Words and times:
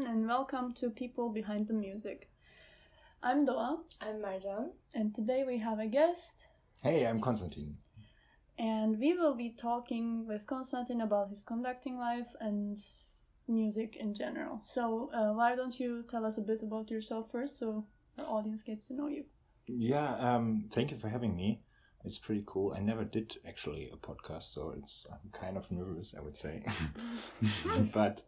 everyone, 0.00 0.16
and 0.18 0.28
welcome 0.28 0.72
to 0.74 0.90
People 0.90 1.30
Behind 1.30 1.66
the 1.66 1.74
Music. 1.74 2.28
I'm 3.22 3.46
Doa, 3.46 3.78
I'm 4.00 4.22
Marjan. 4.22 4.70
and 4.94 5.14
today 5.14 5.44
we 5.46 5.58
have 5.58 5.78
a 5.78 5.86
guest, 5.86 6.48
Hey, 6.82 7.06
I'm 7.06 7.20
Konstantin. 7.20 7.76
and 8.58 8.98
we 8.98 9.14
will 9.14 9.34
be 9.34 9.50
talking 9.50 10.26
with 10.26 10.46
Konstantin 10.46 11.00
about 11.02 11.30
his 11.30 11.44
conducting 11.44 11.98
life 11.98 12.28
and 12.40 12.78
music 13.48 13.96
in 13.96 14.14
general. 14.14 14.60
So, 14.64 15.10
uh, 15.12 15.32
why 15.34 15.54
don't 15.56 15.78
you 15.78 16.04
tell 16.08 16.24
us 16.24 16.38
a 16.38 16.42
bit 16.42 16.62
about 16.62 16.90
yourself 16.90 17.30
first 17.30 17.58
so 17.58 17.84
our 18.18 18.26
audience 18.26 18.62
gets 18.62 18.88
to 18.88 18.94
know 18.94 19.08
you? 19.08 19.24
Yeah, 19.66 20.14
um, 20.16 20.64
thank 20.72 20.90
you 20.92 20.98
for 20.98 21.08
having 21.08 21.36
me. 21.36 21.62
It's 22.04 22.18
pretty 22.18 22.44
cool. 22.46 22.72
I 22.74 22.80
never 22.80 23.04
did 23.04 23.36
actually 23.46 23.90
a 23.92 23.96
podcast, 23.96 24.44
so 24.54 24.72
it's 24.78 25.04
I'm 25.10 25.30
kind 25.32 25.56
of 25.58 25.70
nervous, 25.70 26.14
I 26.16 26.20
would 26.22 26.36
say. 26.36 26.62
but 27.92 28.22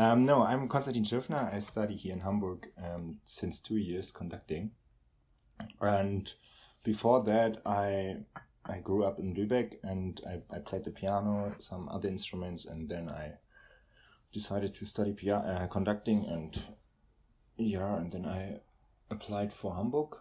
um, 0.00 0.24
no, 0.24 0.42
I'm 0.42 0.66
Konstantin 0.66 1.04
Schiffner. 1.04 1.52
I 1.52 1.58
study 1.58 1.94
here 1.94 2.14
in 2.14 2.20
Hamburg 2.20 2.68
um, 2.82 3.18
since 3.26 3.58
two 3.58 3.76
years 3.76 4.10
conducting, 4.10 4.70
and 5.78 6.32
before 6.82 7.22
that, 7.24 7.60
I 7.66 8.16
I 8.64 8.78
grew 8.78 9.04
up 9.04 9.18
in 9.18 9.34
Lübeck 9.34 9.74
and 9.82 10.18
I, 10.26 10.56
I 10.56 10.58
played 10.60 10.84
the 10.84 10.90
piano, 10.90 11.54
some 11.58 11.88
other 11.90 12.08
instruments, 12.08 12.64
and 12.64 12.88
then 12.88 13.10
I 13.10 13.32
decided 14.32 14.74
to 14.76 14.86
study 14.86 15.14
uh, 15.30 15.66
conducting 15.66 16.24
and 16.24 16.62
yeah, 17.58 17.96
and 17.96 18.10
then 18.10 18.24
I 18.24 18.60
applied 19.10 19.52
for 19.52 19.74
Hamburg, 19.74 20.16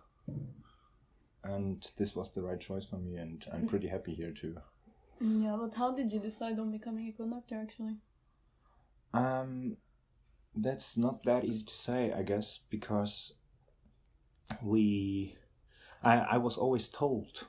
and 1.46 1.90
this 1.96 2.16
was 2.16 2.32
the 2.32 2.42
right 2.42 2.60
choice 2.60 2.84
for 2.84 2.98
me, 2.98 3.16
and 3.16 3.46
I'm 3.54 3.66
pretty 3.66 3.88
happy 3.88 4.14
here 4.14 4.32
too. 4.34 4.58
Yeah, 5.22 5.56
but 5.58 5.74
how 5.74 5.96
did 5.96 6.12
you 6.12 6.20
decide 6.20 6.60
on 6.60 6.70
becoming 6.70 7.08
a 7.08 7.14
conductor 7.14 7.56
actually? 7.56 7.96
Um, 9.14 9.78
that's 10.56 10.98
not 10.98 11.24
that 11.24 11.46
easy 11.46 11.64
to 11.64 11.74
say, 11.74 12.12
I 12.14 12.22
guess, 12.24 12.60
because 12.70 13.34
we, 14.62 15.36
I 16.04 16.18
I 16.20 16.38
was 16.38 16.58
always 16.58 16.88
told, 16.88 17.46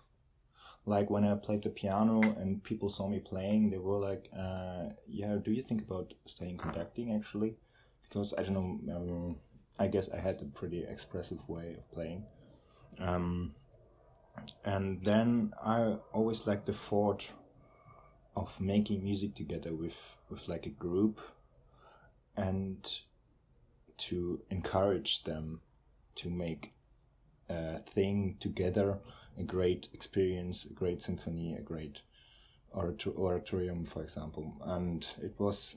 like 0.86 1.10
when 1.10 1.24
I 1.24 1.34
played 1.34 1.62
the 1.62 1.70
piano 1.70 2.20
and 2.22 2.62
people 2.62 2.88
saw 2.88 3.08
me 3.08 3.20
playing, 3.20 3.70
they 3.70 3.78
were 3.78 3.98
like, 3.98 4.28
uh, 4.36 4.90
"Yeah, 5.06 5.36
do 5.36 5.52
you 5.52 5.62
think 5.62 5.82
about 5.82 6.14
staying 6.26 6.58
conducting 6.58 7.12
actually?" 7.14 7.56
Because 8.02 8.34
I 8.36 8.42
don't 8.42 8.84
know, 8.86 8.96
um, 8.96 9.36
I 9.78 9.86
guess 9.86 10.08
I 10.10 10.18
had 10.18 10.40
a 10.42 10.44
pretty 10.46 10.84
expressive 10.84 11.46
way 11.48 11.74
of 11.78 11.90
playing. 11.92 12.24
Um, 12.98 13.54
and 14.64 15.04
then 15.04 15.52
I 15.62 15.96
always 16.12 16.46
liked 16.46 16.66
the 16.66 16.72
thought 16.72 17.24
of 18.36 18.60
making 18.60 19.02
music 19.04 19.34
together 19.34 19.74
with 19.74 19.96
with 20.28 20.48
like 20.48 20.66
a 20.66 20.70
group 20.70 21.20
and 22.36 23.00
to 23.96 24.40
encourage 24.50 25.24
them 25.24 25.60
to 26.14 26.30
make 26.30 26.72
a 27.48 27.80
thing 27.80 28.36
together 28.40 28.98
a 29.38 29.42
great 29.42 29.88
experience 29.92 30.64
a 30.64 30.72
great 30.72 31.02
symphony 31.02 31.54
a 31.54 31.60
great 31.60 32.00
orator- 32.70 33.16
oratorium 33.16 33.84
for 33.84 34.02
example 34.02 34.56
and 34.64 35.08
it 35.22 35.34
was 35.38 35.76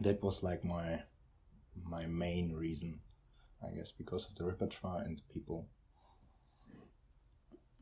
that 0.00 0.22
was 0.22 0.42
like 0.42 0.64
my 0.64 1.02
my 1.84 2.06
main 2.06 2.52
reason 2.52 3.00
i 3.66 3.70
guess 3.70 3.92
because 3.92 4.26
of 4.28 4.34
the 4.36 4.44
repertoire 4.44 5.02
and 5.02 5.22
people 5.32 5.66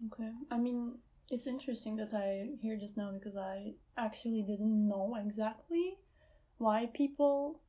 Okay. 0.06 0.30
I 0.50 0.58
mean, 0.58 0.98
it's 1.30 1.46
interesting 1.46 1.96
that 1.96 2.14
I 2.14 2.50
hear 2.60 2.78
this 2.78 2.96
now 2.96 3.10
because 3.12 3.36
I 3.36 3.74
actually 3.96 4.42
didn't 4.42 4.88
know 4.88 5.16
exactly 5.20 5.98
why 6.58 6.86
people 6.92 7.60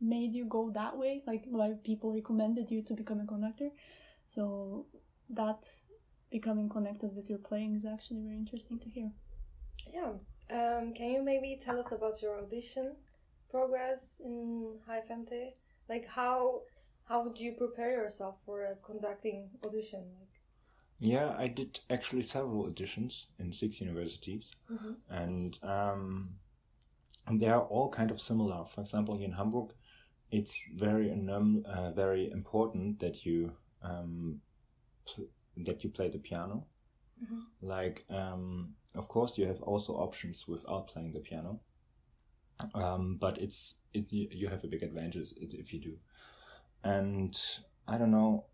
made 0.00 0.32
you 0.32 0.44
go 0.44 0.70
that 0.70 0.96
way, 0.96 1.22
like 1.26 1.44
why 1.46 1.74
people 1.82 2.12
recommended 2.12 2.70
you 2.70 2.82
to 2.82 2.94
become 2.94 3.20
a 3.20 3.26
conductor. 3.26 3.70
So 4.26 4.86
that 5.30 5.68
becoming 6.30 6.68
connected 6.68 7.14
with 7.16 7.28
your 7.28 7.38
playing 7.38 7.74
is 7.74 7.84
actually 7.84 8.20
very 8.22 8.36
interesting 8.36 8.78
to 8.80 8.88
hear. 8.88 9.10
Yeah. 9.92 10.12
Um, 10.50 10.94
can 10.94 11.10
you 11.10 11.22
maybe 11.22 11.58
tell 11.60 11.78
us 11.78 11.92
about 11.92 12.22
your 12.22 12.38
audition 12.38 12.96
progress 13.50 14.20
in 14.24 14.78
HfMT? 14.88 15.54
Like 15.88 16.06
how 16.06 16.62
how 17.04 17.24
would 17.24 17.38
you 17.40 17.52
prepare 17.52 17.90
yourself 17.92 18.36
for 18.44 18.64
a 18.64 18.76
conducting 18.76 19.48
audition? 19.64 20.04
Like, 20.18 20.28
yeah 21.00 21.34
i 21.38 21.46
did 21.46 21.78
actually 21.90 22.22
several 22.22 22.64
auditions 22.68 23.26
in 23.38 23.52
six 23.52 23.80
universities 23.80 24.50
Mhm. 24.70 24.96
and 25.08 25.58
um, 25.62 26.34
and 27.28 27.40
they 27.40 27.48
are 27.48 27.62
all 27.62 27.90
kind 27.90 28.10
of 28.10 28.20
similar. 28.20 28.64
For 28.74 28.80
example, 28.80 29.16
here 29.16 29.26
in 29.26 29.32
Hamburg, 29.32 29.74
it's 30.30 30.58
very 30.74 31.10
uh, 31.10 31.92
very 31.92 32.30
important 32.30 33.00
that 33.00 33.24
you 33.26 33.52
um, 33.82 34.40
that 35.56 35.84
you 35.84 35.90
play 35.90 36.08
the 36.08 36.18
piano. 36.18 36.66
Mhm. 37.22 37.42
Like, 37.60 38.04
um, 38.10 38.74
of 38.94 39.08
course, 39.08 39.38
you 39.38 39.46
have 39.46 39.62
also 39.62 39.94
options 39.94 40.46
without 40.48 40.88
playing 40.88 41.12
the 41.12 41.20
piano, 41.20 41.60
um, 42.74 43.16
but 43.16 43.38
it's 43.38 43.74
it 43.92 44.12
you 44.12 44.48
have 44.48 44.64
a 44.64 44.68
big 44.68 44.82
advantage 44.82 45.32
if 45.36 45.52
if 45.54 45.72
you 45.72 45.80
do. 45.80 45.98
And 46.84 47.36
I 47.86 47.98
don't 47.98 48.10
know, 48.10 48.46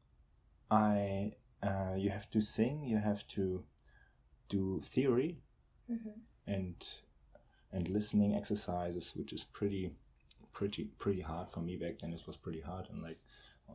I 0.71 1.33
uh, 1.63 1.95
you 1.97 2.11
have 2.11 2.31
to 2.31 2.41
sing, 2.41 2.85
you 2.85 2.99
have 2.99 3.27
to 3.29 3.65
do 4.49 4.81
theory, 4.83 5.43
Mhm. 5.89 6.21
and 6.47 6.77
and 7.75 7.89
listening 7.89 8.35
exercises, 8.35 9.13
which 9.17 9.33
is 9.33 9.45
pretty 9.53 9.91
pretty 10.53 10.85
pretty 10.99 11.21
hard 11.23 11.51
for 11.51 11.61
me 11.61 11.77
back 11.77 11.99
then. 12.01 12.13
It 12.15 12.27
was 12.27 12.37
pretty 12.37 12.61
hard, 12.61 12.89
and 12.91 13.03
like 13.03 13.19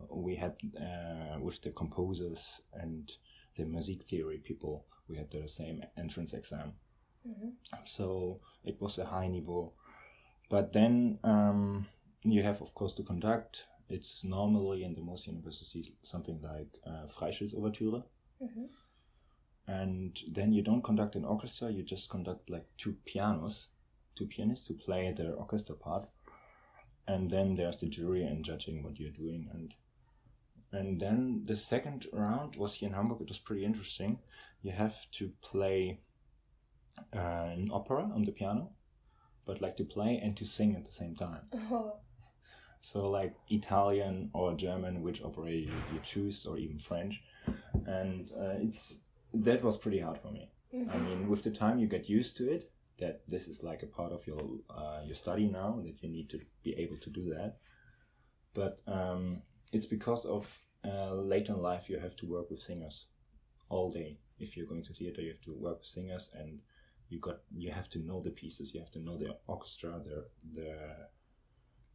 we 0.09 0.35
had 0.35 0.55
uh, 0.77 1.39
with 1.39 1.61
the 1.61 1.71
composers 1.71 2.61
and 2.73 3.11
the 3.57 3.65
music 3.65 4.03
theory 4.09 4.37
people, 4.37 4.85
we 5.09 5.17
had 5.17 5.29
the 5.31 5.47
same 5.47 5.83
entrance 5.97 6.33
exam, 6.33 6.73
Mhm. 7.27 7.51
so 7.85 8.39
it 8.63 8.79
was 8.81 8.97
a 8.99 9.05
high 9.05 9.27
level, 9.27 9.73
But 10.49 10.73
then 10.73 11.19
um, 11.23 11.85
you 12.23 12.43
have, 12.43 12.61
of 12.61 12.73
course, 12.73 12.95
to 12.95 13.03
conduct. 13.03 13.65
It's 13.89 14.23
normally 14.23 14.83
in 14.83 14.93
the 14.93 15.01
most 15.01 15.27
universities 15.27 15.91
something 16.03 16.41
like 16.41 16.79
uh, 16.85 17.05
Freischütz-Ouvertüre 17.07 18.03
Mhm. 18.41 18.69
and 19.67 20.19
then 20.35 20.51
you 20.53 20.61
don't 20.63 20.83
conduct 20.83 21.15
an 21.15 21.25
orchestra 21.25 21.69
you 21.69 21.83
just 21.83 22.09
conduct 22.09 22.49
like 22.49 22.65
two 22.77 22.93
pianos 23.05 23.67
two 24.15 24.27
pianists 24.27 24.67
to 24.67 24.73
play 24.73 25.13
their 25.17 25.33
orchestra 25.33 25.75
part 25.75 26.07
and 27.07 27.29
then 27.31 27.55
there's 27.55 27.77
the 27.77 27.87
jury 27.87 28.23
and 28.23 28.45
judging 28.45 28.83
what 28.83 28.99
you're 28.99 29.09
doing. 29.11 29.49
And 29.53 29.73
and 30.71 30.99
then 31.01 31.43
the 31.45 31.55
second 31.55 32.05
round 32.13 32.55
was 32.55 32.75
here 32.75 32.89
in 32.89 32.93
hamburg. 32.93 33.21
It 33.21 33.29
was 33.29 33.39
pretty 33.39 33.65
interesting. 33.65 34.19
You 34.61 34.71
have 34.71 34.95
to 35.13 35.31
play 35.41 36.01
uh, 37.15 37.19
an 37.55 37.69
opera 37.73 38.03
on 38.13 38.23
the 38.23 38.31
piano 38.31 38.71
but 39.45 39.61
like 39.61 39.75
to 39.77 39.83
play 39.83 40.19
and 40.21 40.37
to 40.37 40.45
sing 40.45 40.75
at 40.75 40.85
the 40.85 40.91
same 40.91 41.15
time. 41.15 41.41
Oh, 41.53 41.93
so 42.81 43.09
like 43.09 43.33
Italian 43.49 44.29
or 44.33 44.53
German, 44.53 45.01
which 45.01 45.23
opera 45.23 45.49
you, 45.49 45.71
you 45.91 45.99
choose, 46.03 46.45
or 46.45 46.57
even 46.57 46.77
French, 46.77 47.21
and 47.87 48.31
uh, 48.39 48.55
it's 48.61 48.99
that 49.33 49.63
was 49.63 49.75
pretty 49.77 49.99
hard 49.99 50.19
for 50.19 50.31
me. 50.31 50.51
I 50.73 50.75
Mhm. 50.75 51.05
mean, 51.05 51.29
with 51.29 51.41
the 51.41 51.51
time 51.51 51.79
you 51.79 51.87
get 51.87 52.07
used 52.09 52.37
to 52.37 52.47
it, 52.51 52.71
that 52.99 53.21
this 53.27 53.47
is 53.47 53.63
like 53.63 53.83
a 53.83 53.87
part 53.87 54.11
of 54.11 54.25
your 54.27 54.39
uh, 54.69 55.01
your 55.05 55.15
study 55.15 55.47
now, 55.47 55.79
that 55.83 56.01
you 56.01 56.09
need 56.09 56.29
to 56.29 56.39
be 56.63 56.73
able 56.77 56.97
to 56.97 57.09
do 57.09 57.33
that. 57.33 57.57
But 58.53 58.81
um, 58.87 59.41
it's 59.71 59.85
because 59.85 60.25
of 60.25 60.59
uh, 60.85 61.13
later 61.13 61.53
in 61.53 61.61
life 61.61 61.89
you 61.89 61.99
have 61.99 62.15
to 62.17 62.25
work 62.25 62.49
with 62.49 62.61
singers 62.61 63.07
all 63.69 63.91
day. 63.91 64.17
If 64.39 64.55
you're 64.55 64.67
going 64.67 64.83
to 64.83 64.93
theater, 64.93 65.21
you 65.21 65.29
have 65.29 65.41
to 65.41 65.53
work 65.53 65.79
with 65.79 65.87
singers, 65.87 66.29
and 66.33 66.61
you 67.09 67.19
got 67.19 67.39
you 67.55 67.71
have 67.71 67.89
to 67.89 67.99
know 67.99 68.21
the 68.21 68.31
pieces. 68.31 68.73
You 68.73 68.79
have 68.81 68.91
to 68.91 68.99
know 68.99 69.17
the 69.17 69.35
orchestra, 69.47 70.01
their 70.05 70.23
their 70.55 71.09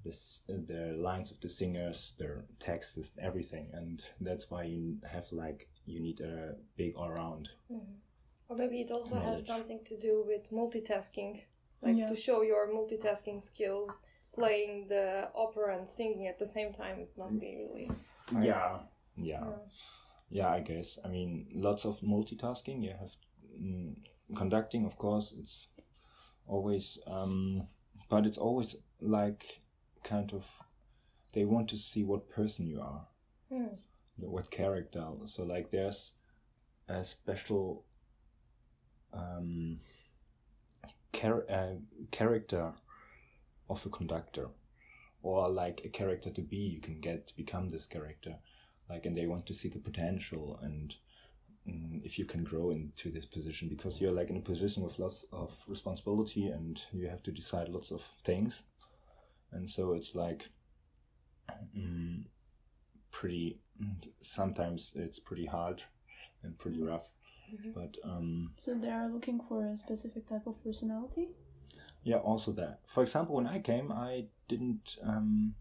the, 0.05 0.95
lines 0.97 1.31
of 1.31 1.41
the 1.41 1.49
singers, 1.49 2.13
their 2.19 2.45
texts, 2.59 3.13
everything, 3.19 3.71
and 3.73 4.05
that's 4.21 4.51
why 4.51 4.65
you 4.65 4.99
have 5.11 5.25
like 5.33 5.69
you 5.87 6.01
need 6.01 6.21
a 6.21 6.55
big 6.77 6.95
all 6.97 7.11
round. 7.11 7.49
Mhm. 7.71 7.97
Or 8.49 8.57
maybe 8.57 8.81
it 8.81 8.91
also 8.91 9.17
has 9.17 9.47
something 9.47 9.81
to 9.87 9.97
do 9.99 10.23
with 10.27 10.51
multitasking, 10.51 11.43
like 11.83 11.97
Yeah. 11.97 12.07
to 12.09 12.17
show 12.17 12.43
your 12.43 12.69
multitasking 12.69 13.41
skills. 13.41 14.03
Playing 14.33 14.89
the 14.89 15.31
opera 15.35 15.79
and 15.79 15.89
singing 15.89 16.27
at 16.27 16.39
the 16.41 16.47
same 16.47 16.73
time, 16.73 16.99
it 16.99 17.17
must 17.17 17.39
be 17.39 17.57
really. 17.57 17.87
hard. 18.27 18.45
Yeah, 18.45 18.81
yeah, 19.17 19.45
Yeah. 19.45 19.57
yeah. 20.31 20.49
I 20.51 20.61
guess. 20.61 20.99
I 21.05 21.09
mean, 21.09 21.47
lots 21.55 21.85
of 21.85 22.01
multitasking. 22.01 22.83
You 22.83 22.95
have 22.99 23.13
mm, 23.57 23.95
conducting, 24.37 24.85
of 24.87 24.97
course. 24.97 25.33
It's 25.39 25.69
always, 26.49 26.99
um, 27.07 27.69
but 28.09 28.27
it's 28.27 28.39
always 28.39 28.75
like 29.01 29.63
kind 30.03 30.33
of 30.33 30.45
they 31.33 31.45
want 31.45 31.69
to 31.71 31.77
see 31.77 32.03
what 32.05 32.29
person 32.29 32.67
you 32.67 32.81
are. 32.81 33.07
The- 34.19 34.31
what 34.31 34.51
character. 34.51 35.07
So 35.27 35.45
like 35.45 35.71
there's 35.71 36.15
a 36.89 37.05
special 37.05 37.85
um, 39.15 39.81
char- 41.13 41.47
uh, 41.51 41.75
character 42.11 42.73
of 43.71 43.85
a 43.87 43.89
conductor, 43.89 44.49
or 45.23 45.49
like 45.49 45.83
a 45.85 45.89
character 45.89 46.31
to 46.31 46.43
be 46.43 46.57
you 46.57 46.81
can 46.81 47.01
get 47.01 47.27
to 47.27 47.37
become 47.37 47.69
this 47.69 47.87
character. 47.87 48.37
Like 48.91 49.07
and 49.07 49.17
they 49.17 49.27
want 49.27 49.47
to 49.47 49.55
see 49.55 49.69
the 49.69 49.79
potential 49.79 50.59
and 50.63 50.95
mm, 51.67 52.05
if 52.05 52.19
you 52.19 52.27
can 52.27 52.45
grow 52.45 52.71
into 52.71 53.11
this 53.11 53.25
position 53.25 53.69
because 53.69 54.01
you're 54.01 54.13
like 54.13 54.29
in 54.29 54.37
a 54.37 54.41
position 54.41 54.83
with 54.83 54.99
lots 54.99 55.25
of 55.33 55.53
responsibility 55.67 56.49
and 56.49 56.83
you 56.93 57.09
have 57.09 57.23
to 57.23 57.33
decide 57.33 57.69
lots 57.71 57.91
of 57.91 58.03
things. 58.27 58.63
And 59.53 59.71
so 59.71 59.95
it's 59.95 60.15
like 60.15 60.49
mm, 61.77 62.25
pretty 63.11 63.59
sometimes 64.23 64.93
it's 64.97 65.19
pretty 65.19 65.47
hard 65.47 65.83
and 66.43 66.59
pretty 66.59 66.83
rough 66.83 67.11
Mhm. 67.53 67.73
but 67.75 67.97
um 68.05 68.55
So 68.59 68.75
they 68.75 68.91
are 68.91 69.09
looking 69.09 69.41
for 69.49 69.65
a 69.65 69.77
specific 69.77 70.29
type 70.29 70.47
of 70.47 70.63
personality. 70.65 71.29
yeah 72.03 72.17
also 72.19 72.53
that 72.53 72.81
for 72.87 73.03
example 73.03 73.35
when 73.37 73.47
i 73.47 73.59
came 73.61 73.91
i 73.93 74.27
didn't 74.49 74.97
um 75.03 75.55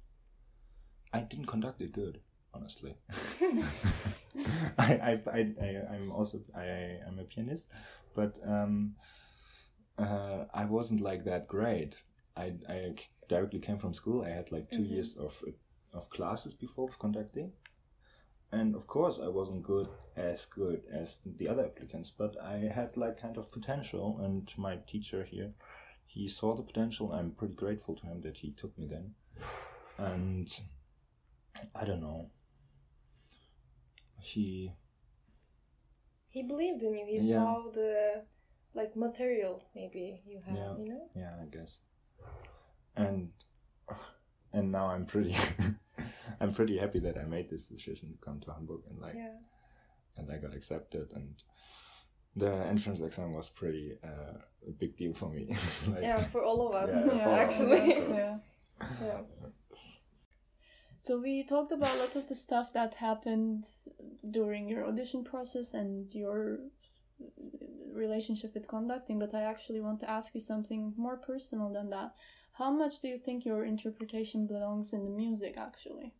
i 1.13 1.19
didn't 1.21 1.45
conduct 1.47 1.81
it 1.81 1.91
good 1.93 2.19
honestly 2.53 2.95
I, 4.77 5.19
I, 5.27 5.39
I, 5.61 5.69
I'm 5.93 6.11
also 6.11 6.41
I, 6.55 6.99
I'm 7.07 7.19
a 7.19 7.23
pianist, 7.23 7.65
but 8.15 8.37
um, 8.45 8.95
uh, 9.97 10.45
I 10.53 10.65
wasn't 10.65 11.01
like 11.01 11.23
that 11.25 11.47
great. 11.47 11.95
I, 12.35 12.53
I 12.67 12.95
directly 13.29 13.59
came 13.59 13.77
from 13.77 13.93
school. 13.93 14.23
I 14.23 14.29
had 14.29 14.51
like 14.51 14.71
2 14.71 14.81
Mhm. 14.81 14.89
years 14.89 15.15
of 15.17 15.41
of 15.93 16.09
classes 16.09 16.53
before 16.55 16.89
of 16.89 16.97
conducting, 16.99 17.51
and 18.53 18.75
of 18.75 18.85
course 18.87 19.19
I 19.23 19.27
wasn't 19.27 19.63
good 19.63 19.87
as 20.15 20.45
good 20.45 20.81
as 21.01 21.19
the 21.25 21.47
other 21.49 21.65
applicants. 21.65 22.11
But 22.17 22.35
I 22.41 22.57
had 22.77 22.95
like 22.97 23.19
kind 23.21 23.37
of 23.37 23.51
potential, 23.51 24.19
and 24.23 24.51
my 24.57 24.75
teacher 24.87 25.23
here, 25.23 25.51
he 26.05 26.27
saw 26.29 26.55
the 26.55 26.63
potential. 26.63 27.11
I'm 27.11 27.31
pretty 27.31 27.55
grateful 27.55 27.95
to 27.95 28.05
him 28.05 28.21
that 28.21 28.37
he 28.37 28.51
took 28.51 28.77
me 28.77 28.87
then, 28.87 29.15
and 29.97 30.47
I 31.75 31.85
don't 31.85 32.01
know. 32.01 32.29
He 34.19 34.71
he 36.29 36.43
believed 36.43 36.81
in 36.83 36.93
you. 36.95 37.05
He 37.05 37.17
Yeah. 37.19 37.35
saw 37.43 37.69
the 37.71 38.25
like 38.75 38.95
material 38.95 39.63
maybe 39.75 40.21
you 40.25 40.41
have. 40.45 40.55
Yeah. 40.57 40.75
You 40.77 40.89
know. 40.89 41.09
yeah 41.15 41.33
i 41.41 41.45
guess 41.45 41.77
and 42.95 43.29
and 44.51 44.71
now 44.71 44.87
i'm 44.87 45.05
pretty 45.05 45.35
i'm 46.39 46.53
pretty 46.53 46.77
happy 46.77 46.99
that 46.99 47.17
i 47.17 47.23
made 47.23 47.49
this 47.49 47.63
decision 47.67 48.11
to 48.11 48.17
come 48.25 48.39
to 48.39 48.51
hamburg 48.51 48.81
and 48.89 48.99
like 48.99 49.15
Yeah. 49.15 49.37
and 50.17 50.31
i 50.31 50.37
got 50.37 50.53
accepted 50.55 51.11
and 51.15 51.35
the 52.35 52.51
entrance 52.51 52.99
exam 52.99 53.33
was 53.33 53.49
pretty 53.49 53.97
uh, 54.03 54.37
a 54.67 54.71
big 54.71 54.97
deal 54.97 55.13
for 55.13 55.29
me 55.29 55.55
like, 55.87 56.01
Yeah, 56.01 56.23
for 56.33 56.43
all 56.43 56.67
of 56.67 56.73
us, 56.75 56.89
Yeah, 56.89 57.03
for 57.09 57.29
all 57.29 57.33
us. 57.35 57.39
actually. 57.45 57.87
yeah. 58.21 58.37
yeah. 59.01 59.21
So 60.99 61.19
we 61.19 61.43
talked 61.43 61.71
about 61.71 61.93
a 61.95 61.99
lot 61.99 62.15
of 62.15 62.27
the 62.27 62.35
stuff 62.35 62.71
that 62.73 62.93
happened 62.95 63.65
during 64.31 64.67
your 64.69 64.87
audition 64.87 65.23
process 65.23 65.73
and 65.73 66.13
your 66.15 66.59
relationship 67.93 68.53
with 68.55 68.67
conducting, 68.67 69.19
but 69.19 69.35
I 69.35 69.43
actually 69.43 69.81
want 69.81 69.99
to 69.99 70.09
ask 70.09 70.33
you 70.33 70.41
something 70.41 70.93
more 70.97 71.17
personal 71.17 71.71
than 71.71 71.89
that. 71.89 72.13
How 72.53 72.71
much 72.71 73.01
do 73.01 73.07
you 73.07 73.17
think 73.19 73.45
your 73.45 73.65
interpretation 73.65 74.47
belongs 74.47 74.93
in 74.93 75.03
the 75.05 75.11
music 75.11 75.55
actually? 75.57 76.13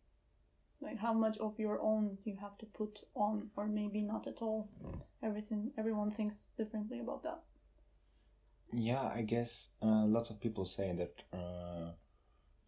Like 0.80 0.98
how 0.98 1.12
much 1.14 1.38
of 1.38 1.58
your 1.58 1.80
own 1.80 2.18
you 2.24 2.36
have 2.40 2.58
to 2.58 2.66
put 2.66 3.00
on 3.14 3.50
or 3.56 3.66
maybe 3.66 4.02
not 4.02 4.26
at 4.26 4.42
all? 4.42 4.68
Everything 5.22 5.72
everyone 5.78 6.10
thinks 6.10 6.50
differently 6.58 7.00
about 7.00 7.22
that. 7.22 7.40
yeah 8.72 9.10
i 9.14 9.22
guess 9.22 9.68
uh, 9.82 10.04
lots 10.04 10.30
of 10.30 10.40
people 10.40 10.64
say 10.64 10.92
that 10.92 11.14
uh, 11.32 11.92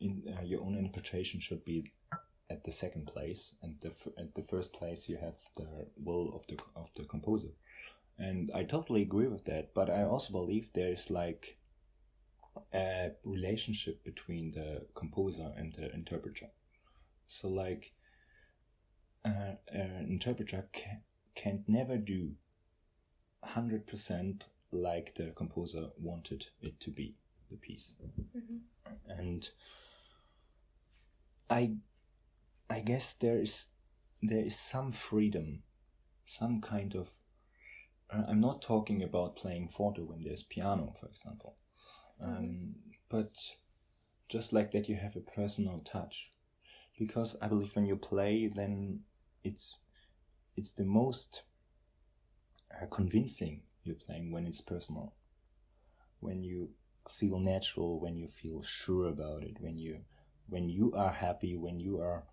in 0.01 0.23
uh, 0.37 0.43
your 0.43 0.61
own 0.63 0.77
interpretation 0.77 1.41
should 1.41 1.65
be 1.65 1.93
at 2.51 2.63
the 2.65 2.73
second 2.73 3.07
place 3.07 3.55
and 3.63 3.75
the 3.81 3.89
f- 3.89 4.13
at 4.19 4.35
the 4.35 4.43
first 4.43 4.73
place 4.73 5.09
you 5.09 5.17
have 5.17 5.35
the 5.57 5.67
will 5.97 6.33
of 6.37 6.47
the 6.47 6.57
of 6.77 6.89
the 6.97 7.05
composer 7.05 7.49
and 8.19 8.51
i 8.55 8.63
totally 8.63 9.03
agree 9.03 9.27
with 9.27 9.45
that 9.45 9.75
but 9.75 9.91
i 9.91 10.03
also 10.03 10.33
believe 10.33 10.69
there 10.73 10.93
is 10.93 11.11
like 11.11 11.59
a 12.73 13.13
relationship 13.25 14.03
between 14.05 14.53
the 14.53 14.87
composer 14.95 15.53
and 15.57 15.73
the 15.75 15.93
interpreter. 15.93 16.51
So 17.29 17.49
like 17.49 17.93
uh, 19.25 19.55
an 19.69 20.07
interpreter 20.09 20.69
can, 20.73 21.03
can 21.35 21.65
never 21.67 21.97
do 21.97 22.33
100% 23.45 24.43
like 24.73 25.15
the 25.15 25.33
composer 25.37 25.89
wanted 25.99 26.47
it 26.61 26.81
to 26.81 26.91
be 26.91 27.17
the 27.51 27.57
piece. 27.57 27.93
Mhm. 28.37 28.61
and 29.09 29.51
i 31.51 31.77
i 32.71 32.81
guess 32.81 33.15
there 33.15 33.41
is 33.41 33.67
there 34.23 34.45
is 34.45 34.59
some 34.59 34.91
freedom 34.91 35.63
some 36.27 36.61
kind 36.61 36.95
of 36.95 37.09
uh, 38.11 38.23
i'm 38.29 38.41
not 38.41 38.63
talking 38.63 39.03
about 39.03 39.37
playing 39.37 39.69
forte 39.69 40.03
when 40.03 40.23
there's 40.25 40.43
piano 40.43 40.93
for 40.99 41.07
example 41.07 41.57
um, 42.23 42.75
but 43.09 43.37
just 44.29 44.53
like 44.53 44.73
that 44.73 44.89
you 44.89 44.97
have 44.97 45.17
a 45.17 45.21
personal 45.21 45.81
touch. 45.81 46.31
Because 46.99 47.37
i 47.43 47.49
believe 47.49 47.75
when 47.75 47.87
you 47.87 47.97
play 47.97 48.49
then 48.55 49.01
it's 49.45 49.79
it's 50.57 50.73
the 50.73 50.85
most 50.85 51.43
uh, 52.71 52.87
convincing 52.87 53.63
you're 53.85 53.97
playing 53.97 54.31
when 54.31 54.47
it's 54.47 54.61
personal. 54.61 55.15
When 56.21 56.45
you 56.45 56.75
feel 57.09 57.39
natural 57.39 57.99
when 58.01 58.17
you 58.17 58.29
feel 58.29 58.63
sure 58.63 59.09
about 59.09 59.45
it 59.45 59.59
when 59.61 59.79
you 59.79 60.05
when 60.49 60.69
you 60.69 60.93
are 60.95 61.13
happy 61.13 61.57
when 61.57 61.79
you 61.81 62.01
are 62.01 62.25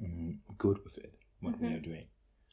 mm, 0.00 0.38
good 0.58 0.78
with 0.84 0.98
it 0.98 1.18
what 1.40 1.60
we 1.60 1.72
Mhm. 1.72 1.74
are 1.74 1.80
doing. 1.80 2.06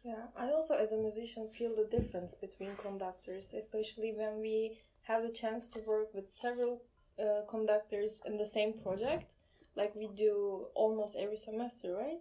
Yeah, 0.04 0.28
I 0.36 0.52
also, 0.52 0.76
as 0.76 0.92
a 0.94 0.98
musician, 0.98 1.50
feel 1.50 1.76
the 1.76 1.86
difference 1.86 2.34
between 2.36 2.76
conductors, 2.78 3.54
especially 3.54 4.14
when 4.14 4.42
we 4.42 4.82
have 5.04 5.24
the 5.24 5.32
chance 5.32 5.68
to 5.70 5.80
work 5.82 6.14
with 6.14 6.32
several 6.32 6.84
uh, 7.20 7.42
conductors 7.50 8.22
in 8.26 8.38
the 8.38 8.46
same 8.46 8.74
project, 8.74 9.36
like 9.76 9.96
we 9.96 10.08
do 10.08 10.68
almost 10.76 11.16
every 11.18 11.38
semester, 11.38 11.94
right? 11.94 12.20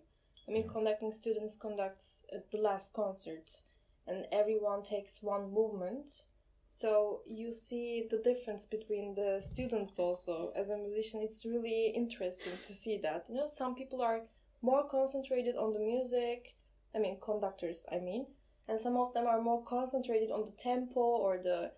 I 0.49 0.53
mean, 0.53 0.69
conducting 0.69 1.13
students 1.13 1.57
conducts 1.57 2.25
the 2.51 2.59
last 2.59 2.93
concert, 2.93 3.63
and 4.07 4.27
everyone 4.33 4.83
takes 4.83 5.23
one 5.23 5.53
movement. 5.53 6.27
So 6.69 7.21
you 7.27 7.53
see 7.53 8.07
the 8.11 8.19
difference 8.19 8.65
between 8.65 9.15
the 9.15 9.41
students 9.41 9.99
also. 9.99 10.53
As 10.57 10.71
a 10.71 10.77
musician, 10.77 11.21
it's 11.23 11.45
really 11.45 11.89
interesting 11.89 12.53
to 12.67 12.75
see 12.75 12.99
that. 12.99 13.27
You 13.29 13.37
know, 13.37 13.47
some 13.47 13.75
people 13.75 14.01
are 14.01 14.23
more 14.63 14.89
concentrated 14.89 15.57
on 15.57 15.73
the 15.73 15.81
music 15.81 16.55
I 16.95 16.99
mean, 16.99 17.19
conductors, 17.21 17.85
I 17.91 17.99
mean. 17.99 18.27
And 18.69 18.79
some 18.79 18.97
of 18.97 19.13
them 19.15 19.27
are 19.27 19.41
more 19.41 19.65
concentrated 19.65 20.31
on 20.31 20.45
the 20.45 20.53
tempo 20.53 21.01
or 21.01 21.39
the 21.39 21.73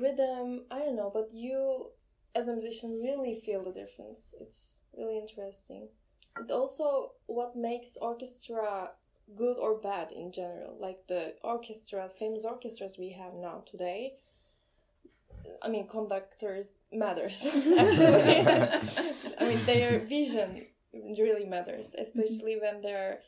rhythm. 0.00 0.64
I 0.70 0.80
don't 0.80 0.96
know, 0.96 1.10
but 1.12 1.30
you, 1.32 1.90
as 2.34 2.48
a 2.48 2.52
musician, 2.54 3.00
really 3.02 3.34
feel 3.34 3.62
the 3.62 3.72
difference. 3.72 4.34
It's 4.40 4.80
really 4.96 5.18
interesting. 5.18 5.88
And 6.36 6.50
also, 6.50 7.12
what 7.26 7.56
makes 7.56 7.96
orchestra 8.00 8.90
good 9.34 9.56
or 9.58 9.78
bad 9.78 10.12
in 10.12 10.30
general, 10.30 10.76
like 10.80 11.06
the 11.08 11.34
orchestras, 11.42 12.12
famous 12.12 12.44
orchestras 12.44 12.96
we 12.98 13.10
have 13.12 13.34
now 13.34 13.64
today. 13.68 14.14
I 15.62 15.68
mean, 15.68 15.88
conductors 15.88 16.68
matters 16.92 17.42
actually. 17.44 18.40
I 19.38 19.48
mean, 19.48 19.64
their 19.64 19.98
vision 20.00 20.66
really 20.92 21.44
matters, 21.44 21.94
especially 21.98 22.58
when 22.60 22.82
they're 22.82 23.20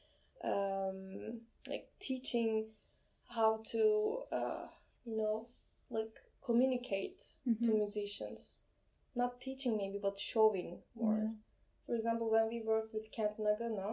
um, 0.45 1.41
like 1.67 1.89
teaching 2.01 2.67
how 3.29 3.61
to, 3.71 4.21
uh, 4.33 4.67
you 5.05 5.17
know, 5.17 5.49
like 5.91 6.15
communicate 6.49 7.19
to 7.65 7.71
Mhm. 7.71 7.79
musicians. 7.83 8.41
Not 9.15 9.41
teaching 9.47 9.73
maybe, 9.83 9.99
but 10.07 10.17
showing 10.33 10.69
more. 10.95 11.21
Yeah. 11.23 11.35
For 11.87 11.95
example, 11.99 12.29
when 12.37 12.47
we 12.53 12.59
work 12.73 12.87
with 12.95 13.07
Kent 13.17 13.35
Nagano, 13.47 13.91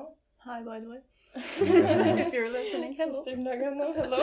Hi, 0.48 0.62
by 0.72 0.80
the 0.80 0.90
way. 0.94 1.02
if 2.24 2.34
you're 2.34 2.52
listening, 2.60 2.94
hello. 3.00 3.24
Mr. 3.24 3.36
Nagano, 3.48 3.88
hello. 4.00 4.22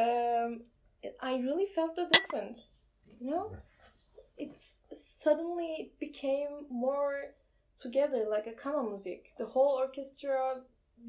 um, 0.00 0.50
I 1.30 1.32
really 1.46 1.66
felt 1.76 1.92
the 1.96 2.06
difference. 2.16 2.60
You 3.20 3.26
know, 3.30 3.46
it 4.44 4.52
suddenly 5.24 5.72
became 6.06 6.52
more 6.70 7.34
together, 7.84 8.20
like 8.34 8.46
a 8.46 8.52
kama 8.62 8.82
music. 8.90 9.22
The 9.42 9.46
whole 9.54 9.72
orchestra 9.84 10.38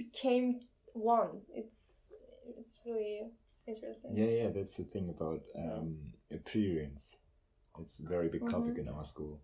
became 0.03 0.47
one. 0.93 1.31
It's 1.61 2.13
it's 2.59 2.79
really 2.85 3.31
interesting. 3.67 4.17
Yeah, 4.17 4.25
yeah, 4.43 4.49
that's 4.49 4.77
the 4.77 4.83
thing 4.83 5.09
about 5.09 5.41
um, 5.57 6.13
appearance. 6.31 7.15
It's 7.79 7.99
a 7.99 8.03
very 8.07 8.29
big 8.29 8.49
topic 8.49 8.75
Mhm. 8.75 8.79
in 8.79 8.89
our 8.89 9.05
school. 9.05 9.41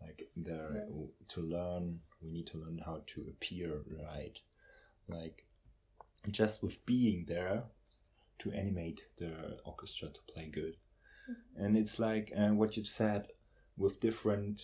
Like 0.00 0.30
there, 0.36 0.86
to 1.28 1.40
learn, 1.42 2.00
we 2.22 2.30
need 2.30 2.46
to 2.48 2.58
learn 2.58 2.78
how 2.78 3.02
to 3.06 3.20
appear 3.28 3.82
right. 3.88 4.38
Like 5.08 5.46
just 6.30 6.62
with 6.62 6.84
being 6.86 7.26
there 7.26 7.64
to 8.40 8.52
animate 8.52 9.02
the 9.18 9.60
orchestra 9.64 10.08
to 10.10 10.20
play 10.32 10.48
good. 10.48 10.76
And 11.56 11.76
it's 11.76 11.98
like 11.98 12.32
uh, 12.36 12.50
what 12.54 12.76
you 12.76 12.84
said 12.84 13.28
with 13.76 14.00
different 14.00 14.62